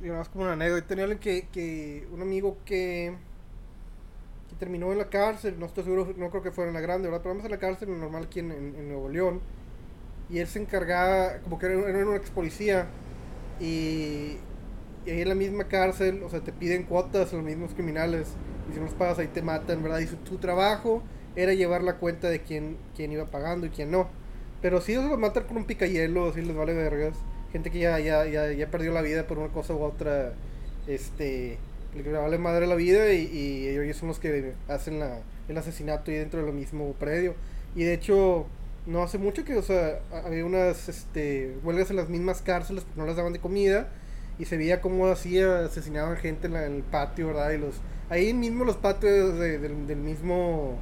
digo, 0.00 0.16
más 0.16 0.30
como 0.30 0.44
una 0.44 0.54
anécdota, 0.54 0.86
tenía 0.86 1.04
alguien 1.04 1.20
que, 1.20 1.48
que, 1.48 2.08
un 2.10 2.22
amigo 2.22 2.56
que, 2.64 3.14
terminó 4.58 4.92
en 4.92 4.98
la 4.98 5.10
cárcel, 5.10 5.58
no 5.58 5.66
estoy 5.66 5.84
seguro, 5.84 6.14
no 6.16 6.30
creo 6.30 6.42
que 6.42 6.52
fuera 6.52 6.70
en 6.70 6.74
la 6.74 6.80
grande, 6.80 7.08
¿verdad? 7.08 7.22
Pero 7.22 7.34
vamos 7.34 7.44
a 7.44 7.50
la 7.50 7.58
cárcel 7.58 7.98
normal 7.98 8.24
aquí 8.24 8.38
en, 8.38 8.88
Nuevo 8.88 9.10
León. 9.10 9.40
Y 10.30 10.38
él 10.38 10.46
se 10.46 10.60
encargaba, 10.60 11.40
como 11.40 11.58
que 11.58 11.66
era, 11.66 11.88
era 11.88 12.06
un 12.08 12.14
ex 12.14 12.30
policía, 12.30 12.86
y, 13.60 14.38
y 15.04 15.10
ahí 15.10 15.20
en 15.20 15.28
la 15.28 15.34
misma 15.34 15.64
cárcel, 15.64 16.22
o 16.22 16.30
sea, 16.30 16.40
te 16.40 16.52
piden 16.52 16.84
cuotas 16.84 17.34
los 17.34 17.42
mismos 17.42 17.74
criminales, 17.74 18.34
y 18.70 18.72
si 18.72 18.78
no 18.78 18.86
los 18.86 18.94
pagas 18.94 19.18
ahí 19.18 19.28
te 19.28 19.42
matan, 19.42 19.82
¿verdad? 19.82 19.98
Y 19.98 20.06
su, 20.06 20.16
su 20.24 20.38
trabajo 20.38 21.02
era 21.36 21.54
llevar 21.54 21.82
la 21.82 21.96
cuenta 21.96 22.28
de 22.28 22.40
quién, 22.40 22.76
quién 22.96 23.12
iba 23.12 23.26
pagando 23.26 23.66
y 23.66 23.70
quién 23.70 23.90
no. 23.90 24.08
Pero 24.62 24.80
sí 24.80 24.94
los 24.94 25.18
matan 25.18 25.44
con 25.44 25.58
un 25.58 25.64
picahielo, 25.64 26.32
sí 26.32 26.42
les 26.42 26.56
vale 26.56 26.74
vergas. 26.74 27.14
Gente 27.52 27.70
que 27.70 27.78
ya, 27.80 27.98
ya, 27.98 28.26
ya, 28.26 28.50
ya 28.52 28.70
perdió 28.70 28.92
la 28.92 29.02
vida 29.02 29.26
por 29.26 29.38
una 29.38 29.52
cosa 29.52 29.74
u 29.74 29.82
otra. 29.82 30.32
Este. 30.86 31.58
Le 31.94 32.10
vale 32.10 32.38
madre 32.38 32.66
la 32.66 32.74
vida 32.74 33.12
y, 33.12 33.26
y 33.26 33.68
ellos 33.68 33.96
son 33.96 34.08
los 34.08 34.18
que 34.18 34.54
hacen 34.66 34.98
la, 34.98 35.20
el 35.48 35.56
asesinato 35.56 36.10
ahí 36.10 36.16
dentro 36.16 36.44
del 36.44 36.52
mismo 36.52 36.92
predio. 36.94 37.34
Y 37.76 37.84
de 37.84 37.94
hecho, 37.94 38.46
no 38.86 39.02
hace 39.02 39.18
mucho 39.18 39.44
que, 39.44 39.56
o 39.56 39.62
sea, 39.62 40.00
había 40.24 40.44
unas 40.44 40.88
este, 40.88 41.56
huelgas 41.62 41.90
en 41.90 41.96
las 41.96 42.08
mismas 42.08 42.42
cárceles 42.42 42.84
porque 42.84 43.00
no 43.00 43.06
les 43.06 43.16
daban 43.16 43.32
de 43.32 43.38
comida 43.38 43.88
y 44.38 44.44
se 44.46 44.56
veía 44.56 44.80
como 44.80 45.06
así 45.06 45.40
asesinaban 45.40 46.16
gente 46.16 46.46
en, 46.48 46.56
el 46.56 46.82
patio, 46.82 47.28
¿verdad? 47.28 47.52
Y 47.52 47.58
los 47.58 47.76
ahí 48.10 48.34
mismo 48.34 48.64
los 48.64 48.76
patios 48.76 49.38
del 49.38 49.96
mismo 49.96 50.78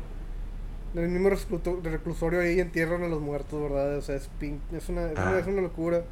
del 0.95 1.09
mismo 1.09 1.31
reclusorio 1.31 2.41
ahí 2.41 2.61
entierran 2.61 3.03
a 3.03 3.09
los 3.09 3.21
muertos, 3.21 3.63
¿verdad? 3.63 3.97
O 3.97 4.03
sea, 4.03 4.17
es, 4.17 4.29
es, 4.73 4.89
una, 4.89 5.07
es, 5.07 5.19
una, 5.19 5.39
es 5.39 5.47
una 5.47 5.63
locura. 5.63 6.05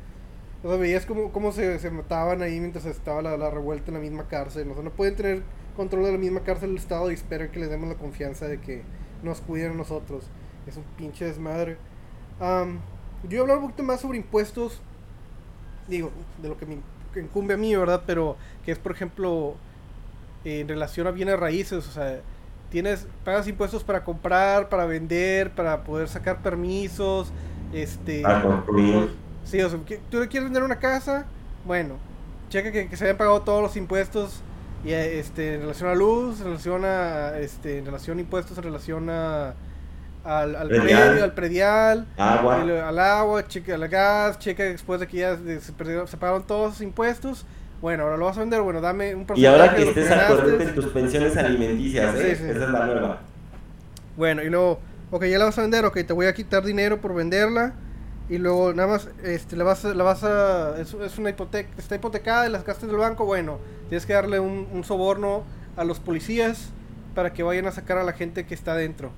O 0.62 0.69
sea, 0.69 0.77
veías 0.77 1.07
como, 1.07 1.33
cómo 1.33 1.53
se, 1.53 1.79
se 1.79 1.90
mataban 1.90 2.43
ahí 2.43 2.61
mientras 2.61 2.87
estaba 2.87 3.23
la, 3.23 3.37
la, 3.37 3.51
revuelta 3.51 3.88
en 3.88 3.95
la 3.95 4.01
misma 4.01 4.29
cárcel. 4.29 4.71
O 4.71 4.75
sea, 4.75 4.83
no 4.83 4.90
pueden 4.90 5.16
tener 5.16 5.43
control 5.77 6.05
de 6.05 6.12
la 6.12 6.19
misma 6.19 6.40
cárcel 6.40 6.71
del 6.71 6.79
Estado 6.79 7.11
y 7.11 7.14
esperan 7.14 7.51
que 7.51 7.61
les 7.61 7.71
demos 7.71 7.88
la 7.88 7.95
confianza 7.97 8.47
de 8.47 8.61
que 8.61 8.83
nos 9.23 9.40
cuiden 9.40 9.73
a 9.73 9.75
nosotros. 9.75 10.25
Es 10.66 10.77
un 10.77 10.85
pinche 10.97 11.25
desmadre. 11.27 11.77
Um, 12.40 12.79
yo 13.25 13.29
voy 13.29 13.37
a 13.38 13.40
hablar 13.40 13.57
un 13.59 13.64
poquito 13.64 13.83
más 13.83 14.01
sobre 14.01 14.19
impuestos. 14.19 14.81
Digo, 15.88 16.11
de 16.40 16.49
lo 16.49 16.57
que 16.57 16.66
me 16.66 16.79
incumbe 17.16 17.55
a 17.55 17.57
mí, 17.57 17.75
¿verdad? 17.75 18.03
Pero 18.07 18.37
que 18.64 18.73
es, 18.73 18.79
por 18.79 18.93
ejemplo, 18.93 19.57
en 20.45 20.69
relación 20.69 21.07
a 21.07 21.11
bienes 21.11 21.38
raíces. 21.38 21.87
O 21.87 21.90
sea, 21.90 22.21
tienes, 22.70 23.06
pagas 23.24 23.46
impuestos 23.48 23.85
para 23.85 24.04
comprar, 24.04 24.68
para 24.68 24.87
vender, 24.87 25.50
para 25.50 25.85
poder 25.85 26.09
sacar 26.09 26.40
permisos. 26.42 27.33
Este. 27.72 28.22
Para 28.22 28.42
construir. 28.42 29.11
Sí, 29.44 29.61
o 29.61 29.68
sea, 29.68 29.78
tú 29.78 30.18
quieres 30.28 30.44
vender 30.44 30.62
una 30.62 30.78
casa, 30.78 31.26
bueno, 31.64 31.96
checa 32.48 32.70
que, 32.70 32.88
que 32.88 32.96
se 32.96 33.04
hayan 33.04 33.16
pagado 33.16 33.42
todos 33.42 33.62
los 33.62 33.76
impuestos 33.76 34.42
y 34.85 34.92
este 34.92 35.54
en 35.54 35.61
relación 35.62 35.90
a 35.90 35.94
luz, 35.94 36.40
en 36.40 36.46
relación 36.46 36.85
a 36.85 37.38
este 37.38 37.78
en 37.78 37.87
relación 37.87 38.18
a 38.18 38.20
impuestos, 38.20 38.56
en 38.59 38.64
relación 38.64 39.11
a 39.11 39.54
al, 40.24 40.54
al 40.54 40.68
predio, 40.68 41.24
al 41.24 41.33
predial, 41.33 42.06
agua. 42.18 42.61
al 42.61 42.98
agua, 42.98 43.48
checa 43.48 43.74
al 43.74 43.88
gas, 43.88 44.38
checa 44.38 44.64
después 44.64 45.00
de 45.00 45.06
que 45.06 45.18
ya 45.18 45.37
se, 45.37 45.61
se 45.61 45.72
pagaron 45.72 46.46
todos 46.46 46.70
los 46.70 46.80
impuestos. 46.83 47.46
Bueno, 47.81 48.05
ahora 48.05 48.16
lo 48.16 48.27
vas 48.27 48.37
a 48.37 48.40
vender, 48.40 48.61
bueno, 48.61 48.81
dame 48.81 49.14
un 49.14 49.25
porcentaje. 49.25 49.57
Y 49.57 49.61
ahora 49.61 49.75
que 49.75 49.83
estés 49.83 50.11
al 50.11 50.61
en 50.61 50.75
tus 50.75 50.87
pensiones 50.87 51.37
alimenticias, 51.37 52.14
¿eh? 52.16 52.33
Esa 52.33 52.51
es 52.51 52.57
la 52.57 52.87
nueva. 52.87 53.21
Bueno, 54.16 54.43
y 54.43 54.51
luego, 54.51 54.81
ok, 55.11 55.25
ya 55.25 55.38
la 55.38 55.47
vas 55.47 55.59
a 55.59 55.62
vender, 55.62 55.85
ok, 55.85 55.99
te 56.07 56.12
voy 56.12 56.27
a 56.27 56.35
quitar 56.35 56.64
dinero 56.64 57.01
por 57.01 57.14
venderla. 57.14 57.75
Y 58.29 58.38
luego 58.38 58.73
nada 58.73 58.88
más, 58.88 59.09
este, 59.25 59.57
la 59.57 59.64
vas 59.64 59.85
a, 59.85 59.95
la 59.95 60.05
vas 60.05 60.23
a, 60.23 60.81
es, 60.81 60.95
es 60.95 61.19
una 61.19 61.31
hipoteca, 61.31 61.69
está 61.79 61.97
hipotecada 61.97 62.47
y 62.47 62.51
las 62.51 62.64
gastas 62.64 62.88
del 62.88 62.99
banco, 62.99 63.25
bueno, 63.25 63.59
tienes 63.88 64.07
que 64.07 64.12
darle 64.12 64.38
un, 64.38 64.69
un 64.73 64.85
soborno 64.85 65.43
a 65.77 65.83
los 65.83 65.99
policías 65.99 66.69
para 67.14 67.33
que 67.33 67.43
vayan 67.43 67.66
a 67.66 67.73
sacar 67.73 67.99
a 67.99 68.05
la 68.05 68.12
gente 68.12 68.47
que 68.47 68.55
está 68.55 68.75
dentro. 68.75 69.11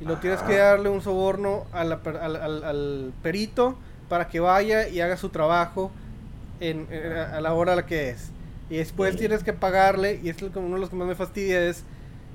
Y 0.00 0.04
lo 0.04 0.16
tienes 0.16 0.40
que 0.42 0.56
darle 0.56 0.88
un 0.88 1.02
soborno 1.02 1.66
al, 1.72 1.92
al, 1.92 3.12
perito 3.22 3.76
para 4.08 4.28
que 4.28 4.40
vaya 4.40 4.88
y 4.88 5.00
haga 5.00 5.16
su 5.16 5.28
trabajo 5.28 5.90
en, 6.60 6.86
a 6.92 7.40
la 7.40 7.54
hora 7.54 7.72
a 7.72 7.76
la 7.76 7.86
que 7.86 8.10
es. 8.10 8.30
Y 8.68 8.76
después 8.76 9.16
tienes 9.16 9.42
que 9.42 9.52
pagarle, 9.52 10.20
y 10.22 10.28
es 10.28 10.40
uno 10.40 10.74
de 10.74 10.80
los 10.80 10.90
que 10.90 10.96
más 10.96 11.08
me 11.08 11.16
fastidia, 11.16 11.60
es 11.68 11.84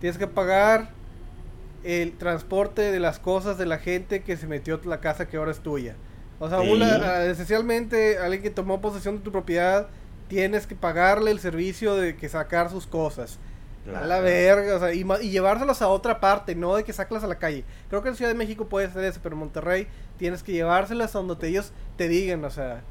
tienes 0.01 0.17
que 0.17 0.27
pagar 0.27 0.89
el 1.83 2.17
transporte 2.17 2.91
de 2.91 2.99
las 2.99 3.19
cosas 3.19 3.57
de 3.57 3.65
la 3.65 3.77
gente 3.77 4.23
que 4.23 4.35
se 4.35 4.47
metió 4.47 4.81
a 4.83 4.88
la 4.88 4.99
casa 4.99 5.27
que 5.27 5.38
ahora 5.38 5.51
es 5.51 5.59
tuya. 5.59 5.95
O 6.39 6.49
sea, 6.49 6.59
una, 6.59 7.23
esencialmente 7.23 8.17
alguien 8.17 8.41
que 8.41 8.49
tomó 8.49 8.81
posesión 8.81 9.17
de 9.17 9.23
tu 9.23 9.31
propiedad, 9.31 9.88
tienes 10.27 10.67
que 10.67 10.75
pagarle 10.75 11.31
el 11.31 11.39
servicio 11.39 11.95
de 11.95 12.17
que 12.17 12.27
sacar 12.27 12.69
sus 12.69 12.88
cosas. 12.88 13.39
A 13.95 14.03
la 14.05 14.19
verga, 14.19 14.75
o 14.75 14.79
sea, 14.79 14.93
y, 14.95 15.05
y, 15.21 15.29
llevárselas 15.29 15.83
a 15.83 15.89
otra 15.89 16.19
parte, 16.19 16.55
no 16.55 16.75
de 16.75 16.83
que 16.83 16.91
sacarlas 16.91 17.23
a 17.23 17.27
la 17.27 17.38
calle. 17.38 17.63
Creo 17.88 18.01
que 18.01 18.09
en 18.09 18.15
Ciudad 18.15 18.31
de 18.31 18.38
México 18.38 18.67
puede 18.67 18.91
ser 18.91 19.03
eso, 19.05 19.19
pero 19.21 19.35
en 19.35 19.39
Monterrey 19.41 19.88
tienes 20.17 20.41
que 20.41 20.53
llevárselas 20.53 21.15
a 21.15 21.19
donde 21.19 21.47
ellos 21.47 21.71
te 21.95 22.07
digan, 22.07 22.43
o 22.43 22.49
sea. 22.49 22.81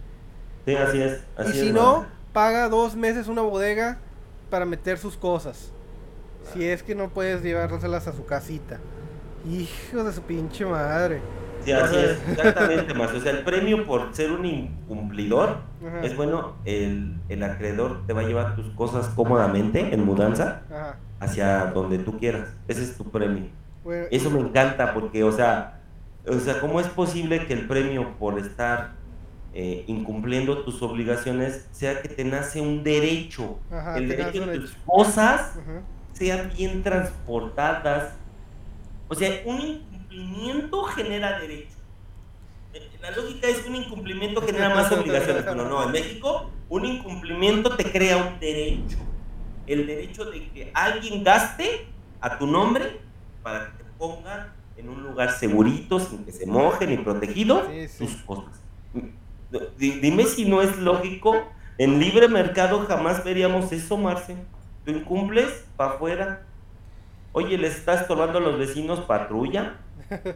Sí, 0.64 0.74
así 0.74 1.02
es. 1.02 1.20
y 1.48 1.52
si 1.52 1.72
no, 1.72 2.06
paga 2.32 2.68
dos 2.68 2.96
meses 2.96 3.28
una 3.28 3.42
bodega 3.42 3.98
para 4.50 4.64
meter 4.64 4.98
sus 4.98 5.16
cosas. 5.16 5.72
Si 6.52 6.64
es 6.64 6.82
que 6.82 6.94
no 6.94 7.08
puedes 7.08 7.42
llevárselas 7.42 8.06
a 8.06 8.12
su 8.12 8.24
casita. 8.26 8.78
Hijo 9.50 10.04
de 10.04 10.12
su 10.12 10.22
pinche 10.22 10.64
madre. 10.64 11.20
Sí, 11.64 11.72
así 11.72 11.96
es, 11.96 12.18
exactamente, 12.28 12.92
más. 12.92 13.12
O 13.12 13.20
sea, 13.20 13.32
el 13.32 13.42
premio 13.42 13.86
por 13.86 14.14
ser 14.14 14.32
un 14.32 14.44
incumplidor 14.44 15.58
es 16.02 16.14
bueno, 16.14 16.56
el, 16.64 17.16
el, 17.28 17.42
acreedor 17.42 18.06
te 18.06 18.12
va 18.12 18.20
a 18.20 18.24
llevar 18.24 18.54
tus 18.54 18.68
cosas 18.74 19.08
cómodamente 19.08 19.94
en 19.94 20.04
mudanza 20.04 20.62
hacia 21.20 21.66
donde 21.66 21.98
tú 21.98 22.18
quieras. 22.18 22.48
Ese 22.68 22.82
es 22.82 22.96
tu 22.96 23.10
premio. 23.10 23.46
Eso 24.10 24.30
me 24.30 24.40
encanta 24.40 24.92
porque, 24.92 25.24
o 25.24 25.32
sea, 25.32 25.80
o 26.26 26.38
sea, 26.38 26.60
¿cómo 26.60 26.80
es 26.80 26.86
posible 26.86 27.46
que 27.46 27.54
el 27.54 27.66
premio 27.66 28.16
por 28.18 28.38
estar 28.38 28.92
eh, 29.56 29.84
incumpliendo 29.86 30.64
tus 30.64 30.82
obligaciones 30.82 31.68
sea 31.70 32.02
que 32.02 32.08
te 32.08 32.24
nace 32.24 32.60
un 32.60 32.82
derecho? 32.82 33.60
el 33.96 34.08
derecho 34.08 34.46
de 34.46 34.58
tus 34.58 34.74
cosas 34.84 35.52
sean 36.12 36.50
bien 36.56 36.82
transportadas. 36.82 38.14
O 39.08 39.14
sea, 39.14 39.42
un 39.44 39.60
incumplimiento 39.60 40.82
genera 40.84 41.38
derecho. 41.38 41.76
La 43.00 43.12
lógica 43.12 43.46
es 43.46 43.58
que 43.58 43.68
un 43.68 43.76
incumplimiento 43.76 44.42
genera 44.42 44.74
más 44.74 44.90
obligaciones, 44.90 45.44
pero 45.44 45.68
no, 45.68 45.84
en 45.84 45.92
México 45.92 46.50
un 46.68 46.84
incumplimiento 46.84 47.76
te 47.76 47.92
crea 47.92 48.16
un 48.16 48.40
derecho. 48.40 48.96
El 49.66 49.86
derecho 49.86 50.24
de 50.24 50.48
que 50.48 50.70
alguien 50.74 51.22
gaste 51.22 51.86
a 52.20 52.38
tu 52.38 52.46
nombre 52.46 53.00
para 53.42 53.66
que 53.66 53.84
te 53.84 53.90
pongan 53.98 54.52
en 54.76 54.88
un 54.88 55.02
lugar 55.02 55.30
segurito, 55.30 56.00
sin 56.00 56.24
que 56.24 56.32
se 56.32 56.46
mojen 56.46 56.92
y 56.92 56.96
protegido 56.96 57.62
tus 57.98 58.16
cosas. 58.22 58.60
Dime 59.78 60.24
si 60.24 60.44
no 60.44 60.62
es 60.62 60.78
lógico. 60.78 61.34
En 61.78 61.98
libre 61.98 62.28
mercado 62.28 62.86
jamás 62.86 63.24
veríamos 63.24 63.72
eso, 63.72 63.96
Marce. 63.96 64.36
Tú 64.84 64.92
incumples, 64.92 65.64
para 65.76 65.92
afuera. 65.92 66.42
Oye, 67.32 67.58
¿les 67.58 67.76
estás 67.76 68.02
estorbando 68.02 68.38
a 68.38 68.42
los 68.42 68.58
vecinos 68.58 69.00
patrulla? 69.00 69.78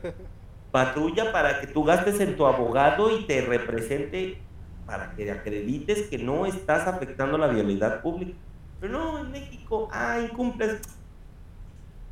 Patrulla 0.72 1.32
para 1.32 1.60
que 1.60 1.66
tú 1.66 1.84
gastes 1.84 2.20
en 2.20 2.36
tu 2.36 2.46
abogado 2.46 3.16
y 3.16 3.24
te 3.24 3.40
represente 3.40 4.38
para 4.84 5.12
que 5.12 5.30
acredites 5.30 6.08
que 6.08 6.18
no 6.18 6.44
estás 6.44 6.86
afectando 6.86 7.38
la 7.38 7.46
vialidad 7.46 8.02
pública. 8.02 8.38
Pero 8.80 8.92
no, 8.92 9.18
en 9.20 9.30
México, 9.30 9.88
ah, 9.92 10.18
incumples. 10.20 10.80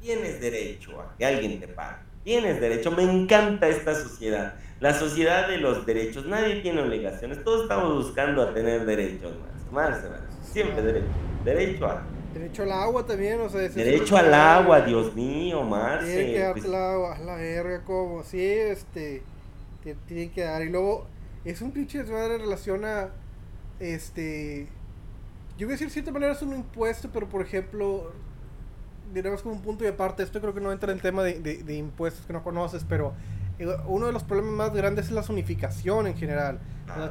Tienes 0.01 0.40
derecho 0.40 1.01
a 1.01 1.16
que 1.16 1.27
alguien 1.27 1.59
te 1.59 1.69
pague. 1.69 1.99
Tienes 2.23 2.61
derecho. 2.61 2.90
Me 2.90 3.03
encanta 3.03 3.69
esta 3.69 3.95
sociedad. 3.95 4.55
La 4.81 4.93
sociedad 4.93 5.49
de 5.49 5.59
los 5.59 5.87
derechos. 5.87 6.27
Nadie 6.27 6.61
tiene 6.61 6.83
obligaciones. 6.83 7.43
Todos 7.43 7.62
estamos 7.62 8.05
buscando 8.05 8.43
a 8.43 8.53
tener 8.53 8.85
derechos 8.85 9.33
más. 9.41 9.57
Más, 9.73 10.01
siempre 10.53 10.83
derecho. 10.83 11.07
Derecho 11.45 11.87
a 11.87 12.03
Derecho 12.35 12.65
al 12.65 12.73
agua 12.73 13.07
también, 13.07 13.41
o 13.41 13.49
sea... 13.49 13.61
Derecho 13.62 14.17
al 14.17 14.35
agua, 14.35 14.83
Dios 14.83 15.15
mío, 15.15 15.62
Marce. 15.62 16.15
Tiene 16.15 16.33
que 16.33 16.39
darte 16.41 16.61
pues. 16.61 16.65
el 16.67 16.75
agua, 16.75 17.17
a 17.17 17.19
la 17.21 17.37
verga, 17.37 17.83
como, 17.85 18.23
sí, 18.23 18.43
este... 18.43 19.23
Tiene 20.07 20.31
que 20.31 20.43
dar, 20.43 20.62
y 20.62 20.69
luego... 20.69 21.07
Es 21.45 21.62
un 21.62 21.71
pinche 21.71 21.99
desmadre 21.99 22.35
en 22.35 22.41
relación 22.43 22.85
a... 22.85 23.09
Este... 23.81 24.69
Yo 25.57 25.67
voy 25.67 25.73
a 25.73 25.75
decir, 25.75 25.87
de 25.87 25.93
cierta 25.95 26.12
manera 26.12 26.33
es 26.33 26.43
un 26.43 26.53
impuesto, 26.53 27.09
pero 27.11 27.27
por 27.27 27.41
ejemplo... 27.41 28.12
Diremos 29.15 29.41
como 29.41 29.55
un 29.55 29.62
punto 29.62 29.85
de 29.85 29.91
aparte, 29.91 30.23
esto 30.23 30.41
creo 30.41 30.53
que 30.53 30.61
no 30.61 30.73
entra 30.73 30.91
en 30.91 30.99
el 30.99 31.03
tema 31.03 31.23
de, 31.23 31.41
de 31.41 31.75
impuestos 31.75 32.27
que 32.27 32.33
no 32.33 32.43
conoces, 32.43 32.85
pero 32.87 33.15
uno 33.87 34.07
de 34.07 34.12
los 34.12 34.23
problemas 34.23 34.53
más 34.53 34.75
grandes 34.75 35.07
es 35.07 35.12
la 35.12 35.23
zonificación 35.23 36.07
en 36.07 36.16
general. 36.16 36.59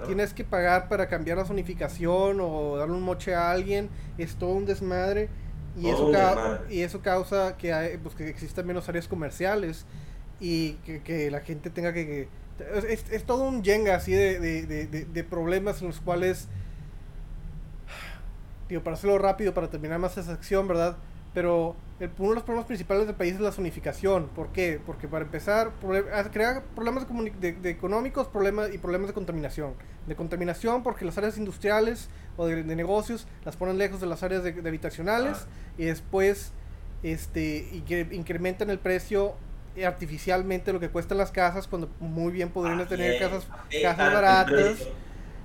tienes 0.05 0.33
que 0.33 0.43
pagar 0.43 0.87
para 0.87 1.07
cambiar 1.07 1.37
la 1.37 1.45
zonificación 1.45 2.39
o 2.41 2.77
darle 2.77 2.95
un 2.95 3.03
moche 3.03 3.33
a 3.33 3.51
alguien, 3.51 3.89
es 4.17 4.35
todo 4.35 4.51
un 4.51 4.65
desmadre. 4.65 5.29
Y, 5.77 5.89
eso, 5.89 6.09
y 6.69 6.81
eso 6.81 7.01
causa 7.01 7.57
que, 7.57 7.73
hay, 7.73 7.97
pues, 7.97 8.15
que 8.15 8.29
existan 8.29 8.65
menos 8.65 8.87
áreas 8.87 9.09
comerciales 9.09 9.85
y 10.39 10.73
que, 10.83 11.29
la 11.29 11.41
gente 11.41 11.69
tenga 11.69 11.91
que... 11.91 12.29
es, 12.87 13.23
todo 13.25 13.43
un 13.43 13.61
jenga 13.61 13.95
así 13.95 14.13
de, 14.13 14.39
de, 14.39 14.85
de, 14.87 15.23
problemas 15.23 15.81
en 15.81 15.87
los 15.87 15.99
cuales... 15.99 16.47
Digo, 18.69 18.83
para 18.83 18.95
hacerlo 18.95 19.17
rápido, 19.17 19.53
para 19.53 19.69
terminar 19.69 19.99
más 19.99 20.17
esa 20.17 20.31
acción, 20.31 20.67
¿verdad? 20.67 20.95
Pero 21.35 21.75
uno 22.17 22.29
de 22.29 22.35
los 22.35 22.43
problemas 22.43 22.65
principales 22.65 23.05
del 23.05 23.15
país 23.15 23.35
es 23.35 23.41
la 23.41 23.51
zonificación. 23.51 24.29
¿Por 24.29 24.53
qué? 24.53 24.79
Porque 24.83 25.07
para 25.07 25.25
empezar, 25.25 25.71
crea 26.31 26.63
problemas 26.73 27.05
de, 27.39 27.69
económicos 27.69 28.27
problemas 28.27 28.73
y 28.73 28.79
problemas 28.79 29.07
de 29.09 29.13
contaminación. 29.13 29.73
De 30.07 30.15
contaminación 30.15 30.81
porque 30.81 31.05
las 31.05 31.17
áreas 31.17 31.37
industriales 31.37 32.09
o 32.37 32.47
de, 32.47 32.63
negocios 32.63 33.27
las 33.43 33.55
ponen 33.55 33.77
lejos 33.77 34.01
de 34.01 34.07
las 34.07 34.23
áreas 34.23 34.43
de, 34.43 34.51
habitacionales 34.51 35.39
ah. 35.41 35.47
y 35.77 35.85
después 35.85 36.53
este, 37.03 37.67
y 37.71 37.81
que 37.81 38.07
incrementan 38.11 38.71
el 38.71 38.79
precio 38.79 39.35
artificialmente 39.85 40.71
lo 40.71 40.79
que 40.79 40.89
cuestan 40.89 41.17
las 41.17 41.31
casas 41.31 41.67
cuando 41.67 41.89
muy 41.99 42.31
bien 42.31 42.49
podrían 42.49 42.79
Ah, 42.79 42.87
tener 42.87 43.19
bien, 43.19 43.23
casas, 43.23 43.47
bien, 43.69 43.83
casas 43.83 44.13
baratas. 44.13 44.87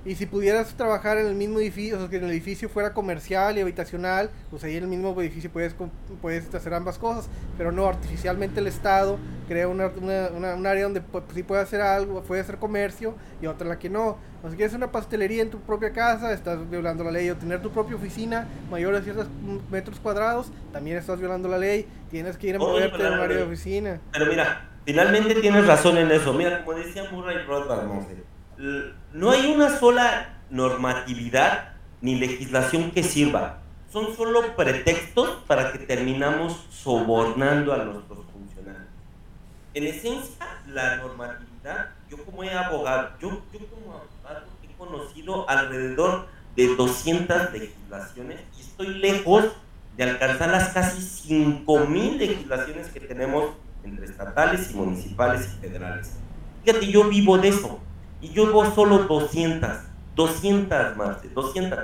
Y 0.03 0.15
si 0.15 0.25
pudieras 0.25 0.73
trabajar 0.75 1.19
en 1.19 1.27
el 1.27 1.35
mismo 1.35 1.59
edificio, 1.59 1.97
o 1.97 1.99
sea, 1.99 2.09
que 2.09 2.17
el 2.17 2.23
edificio 2.23 2.67
fuera 2.69 2.91
comercial 2.91 3.55
y 3.57 3.61
habitacional, 3.61 4.31
pues 4.49 4.63
ahí 4.63 4.75
en 4.75 4.83
el 4.83 4.89
mismo 4.89 5.13
edificio 5.21 5.51
puedes, 5.51 5.75
puedes 6.23 6.51
hacer 6.55 6.73
ambas 6.73 6.97
cosas. 6.97 7.29
Pero 7.55 7.71
no, 7.71 7.85
artificialmente 7.87 8.59
el 8.61 8.65
Estado 8.67 9.19
crea 9.47 9.67
una, 9.67 9.91
una- 10.01 10.29
una- 10.35 10.55
un 10.55 10.65
área 10.65 10.83
donde 10.85 11.01
pues, 11.01 11.23
sí 11.35 11.43
puede 11.43 11.61
hacer 11.61 11.81
algo, 11.81 12.23
puede 12.23 12.41
hacer 12.41 12.57
comercio 12.57 13.13
y 13.43 13.45
otra 13.45 13.65
en 13.65 13.69
la 13.69 13.77
que 13.77 13.91
no. 13.91 14.17
O 14.43 14.49
si 14.49 14.55
quieres 14.55 14.73
una 14.73 14.91
pastelería 14.91 15.43
en 15.43 15.51
tu 15.51 15.59
propia 15.59 15.91
casa, 15.91 16.33
estás 16.33 16.67
violando 16.67 17.03
la 17.03 17.11
ley. 17.11 17.29
O 17.29 17.35
tener 17.35 17.61
tu 17.61 17.69
propia 17.69 17.95
oficina 17.95 18.47
mayor 18.71 18.95
de 18.95 19.03
ciertos 19.03 19.27
metros 19.69 19.99
cuadrados, 19.99 20.51
también 20.73 20.97
estás 20.97 21.19
violando 21.19 21.47
la 21.47 21.59
ley. 21.59 21.85
Tienes 22.09 22.37
que 22.37 22.47
ir 22.47 22.55
a 22.55 22.57
moverte 22.59 22.97
de 22.97 23.07
un 23.11 23.19
área 23.19 23.37
de 23.37 23.43
oficina. 23.43 24.01
Pero 24.11 24.25
mira, 24.25 24.67
finalmente 24.83 25.35
tienes 25.35 25.67
razón 25.67 25.95
en 25.99 26.09
eso. 26.09 26.33
Mira, 26.33 26.65
como 26.65 26.75
decía 26.79 27.03
Murray 27.11 27.45
Rothbard, 27.45 27.87
no 29.13 29.31
hay 29.31 29.51
una 29.51 29.79
sola 29.79 30.37
normatividad 30.49 31.73
ni 32.01 32.15
legislación 32.15 32.91
que 32.91 33.03
sirva. 33.03 33.59
Son 33.91 34.15
solo 34.15 34.55
pretextos 34.55 35.29
para 35.47 35.71
que 35.71 35.79
terminamos 35.79 36.67
sobornando 36.69 37.73
a 37.73 37.77
nuestros 37.77 38.19
funcionarios. 38.31 38.87
En 39.73 39.87
esencia, 39.87 40.45
la 40.67 40.97
normatividad, 40.97 41.89
yo 42.09 42.23
como 42.23 42.43
abogado, 42.43 43.09
yo, 43.19 43.29
yo 43.51 43.59
como 43.67 43.95
abogado 43.95 44.45
he 44.63 44.77
conocido 44.77 45.49
alrededor 45.49 46.27
de 46.55 46.75
200 46.75 47.53
legislaciones 47.53 48.41
y 48.57 48.61
estoy 48.61 48.87
lejos 48.99 49.45
de 49.97 50.03
alcanzar 50.03 50.49
las 50.49 50.69
casi 50.69 51.01
5.000 51.29 52.17
legislaciones 52.17 52.87
que 52.89 52.99
tenemos 52.99 53.55
entre 53.83 54.05
estatales 54.05 54.71
y 54.71 54.75
municipales 54.75 55.49
y 55.57 55.61
federales. 55.61 56.11
Fíjate, 56.63 56.87
yo 56.87 57.09
vivo 57.09 57.37
de 57.37 57.49
eso 57.49 57.79
y 58.21 58.29
yo 58.29 58.45
vivo 58.45 58.69
solo 58.73 58.99
200, 58.99 59.69
200 60.15 60.97
más, 60.97 61.33
200. 61.33 61.79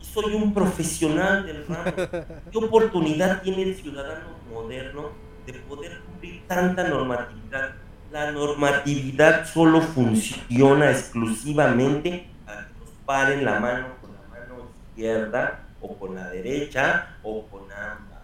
Y 0.00 0.04
soy 0.04 0.34
un 0.34 0.52
profesional 0.52 1.46
del 1.46 1.66
ramo. 1.66 1.84
¿Qué 2.52 2.58
oportunidad 2.58 3.42
tiene 3.42 3.62
el 3.62 3.74
ciudadano 3.74 4.26
moderno 4.52 5.10
de 5.46 5.54
poder 5.54 6.00
cumplir 6.00 6.46
tanta 6.46 6.84
normatividad? 6.84 7.70
La 8.12 8.30
normatividad 8.32 9.46
solo 9.46 9.80
funciona 9.80 10.90
exclusivamente 10.90 12.28
para 12.44 12.66
que 12.66 12.74
nos 12.80 12.90
paren 13.04 13.44
la 13.44 13.60
mano 13.60 13.86
con 14.00 14.10
la 14.12 14.28
mano 14.28 14.70
izquierda 14.90 15.60
o 15.80 15.96
con 15.96 16.14
la 16.14 16.28
derecha 16.28 17.16
o 17.22 17.46
con 17.46 17.62
ambas. 17.72 18.18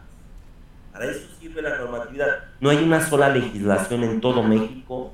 Para 0.93 1.07
eso 1.07 1.27
sirve 1.41 1.63
la 1.63 1.79
normatividad. 1.79 2.45
No 2.61 2.71
hay 2.71 2.79
una 2.79 3.01
sola 3.01 3.29
legislación 3.29 4.05
en 4.05 4.21
todo 4.21 4.43
México 4.43 5.13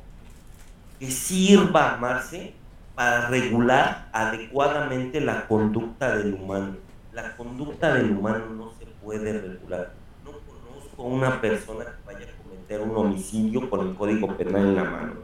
que 1.01 1.11
sirva, 1.11 1.97
Marce, 1.97 2.53
para 2.95 3.29
regular 3.29 4.11
adecuadamente 4.13 5.23
la 5.23 5.49
conducta 5.49 6.15
del 6.19 6.35
humano. 6.35 6.77
La 7.15 7.35
conducta 7.37 7.95
del 7.95 8.11
humano 8.11 8.45
no 8.55 8.71
se 8.79 8.85
puede 9.03 9.33
regular. 9.33 9.95
No 10.23 10.33
conozco 10.33 11.03
a 11.03 11.07
una 11.07 11.41
persona 11.41 11.87
que 11.87 12.13
vaya 12.13 12.27
a 12.27 12.43
cometer 12.43 12.83
un 12.83 12.95
homicidio 12.95 13.71
con 13.71 13.89
el 13.89 13.95
código 13.95 14.37
penal 14.37 14.67
en 14.67 14.77
la 14.77 14.85
mano. 14.85 15.15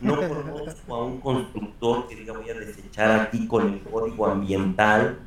No 0.00 0.16
conozco 0.16 0.94
a 0.94 1.04
un 1.04 1.20
constructor 1.20 2.08
que 2.08 2.16
diga 2.16 2.32
voy 2.32 2.48
a 2.48 2.54
desechar 2.54 3.20
aquí 3.20 3.46
con 3.46 3.68
el 3.68 3.80
código 3.82 4.26
ambiental. 4.26 5.18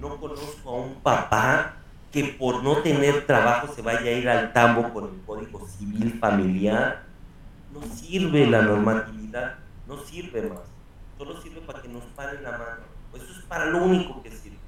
No 0.00 0.18
conozco 0.18 0.70
a 0.70 0.76
un 0.76 0.94
papá 1.02 1.74
que 2.12 2.24
por 2.38 2.62
no 2.62 2.76
tener 2.76 3.26
trabajo 3.26 3.74
se 3.74 3.82
vaya 3.82 4.08
a 4.08 4.12
ir 4.12 4.28
al 4.28 4.52
tambo 4.52 4.92
con 4.92 5.04
el 5.04 5.20
código 5.26 5.66
civil 5.66 6.16
familiar. 6.20 7.11
No 7.72 7.82
sirve 7.82 8.46
la 8.46 8.62
normatividad, 8.62 9.54
no 9.86 9.98
sirve 9.98 10.42
más. 10.42 10.60
Solo 11.18 11.40
sirve 11.40 11.60
para 11.62 11.80
que 11.80 11.88
nos 11.88 12.04
paren 12.16 12.42
la 12.42 12.52
mano. 12.52 12.82
Pues 13.10 13.22
eso 13.22 13.32
es 13.32 13.44
para 13.46 13.66
lo 13.66 13.84
único 13.84 14.22
que 14.22 14.30
sirve. 14.30 14.58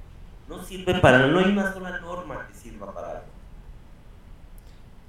No 0.47 0.63
sirve 0.63 0.95
para, 0.99 1.27
no 1.27 1.39
hay 1.39 1.51
una 1.51 1.73
sola 1.73 1.99
norma 1.99 2.47
que 2.47 2.53
sirva 2.53 2.93
para 2.93 3.11
algo. 3.11 3.25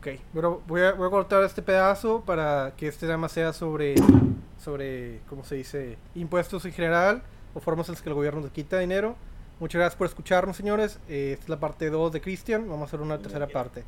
Ok, 0.00 0.20
pero 0.32 0.62
voy 0.66 0.82
a, 0.82 0.92
voy 0.92 1.06
a 1.06 1.10
cortar 1.10 1.42
este 1.44 1.62
pedazo 1.62 2.22
para 2.22 2.74
que 2.76 2.88
este 2.88 3.06
tema 3.06 3.28
sea 3.28 3.52
sobre, 3.52 3.94
sobre, 4.62 5.20
¿cómo 5.28 5.44
se 5.44 5.56
dice? 5.56 5.98
Impuestos 6.14 6.64
en 6.64 6.72
general 6.72 7.22
o 7.54 7.60
formas 7.60 7.88
en 7.88 7.94
las 7.94 8.02
que 8.02 8.08
el 8.08 8.14
gobierno 8.14 8.42
te 8.42 8.50
quita 8.50 8.78
dinero. 8.78 9.16
Muchas 9.58 9.78
gracias 9.78 9.96
por 9.96 10.06
escucharnos, 10.06 10.56
señores. 10.56 11.00
Eh, 11.08 11.30
esta 11.32 11.44
es 11.44 11.48
la 11.48 11.58
parte 11.58 11.88
2 11.88 12.12
de 12.12 12.20
Cristian. 12.20 12.68
Vamos 12.68 12.82
a 12.82 12.84
hacer 12.84 13.00
una 13.00 13.18
tercera 13.18 13.46
parte. 13.46 13.84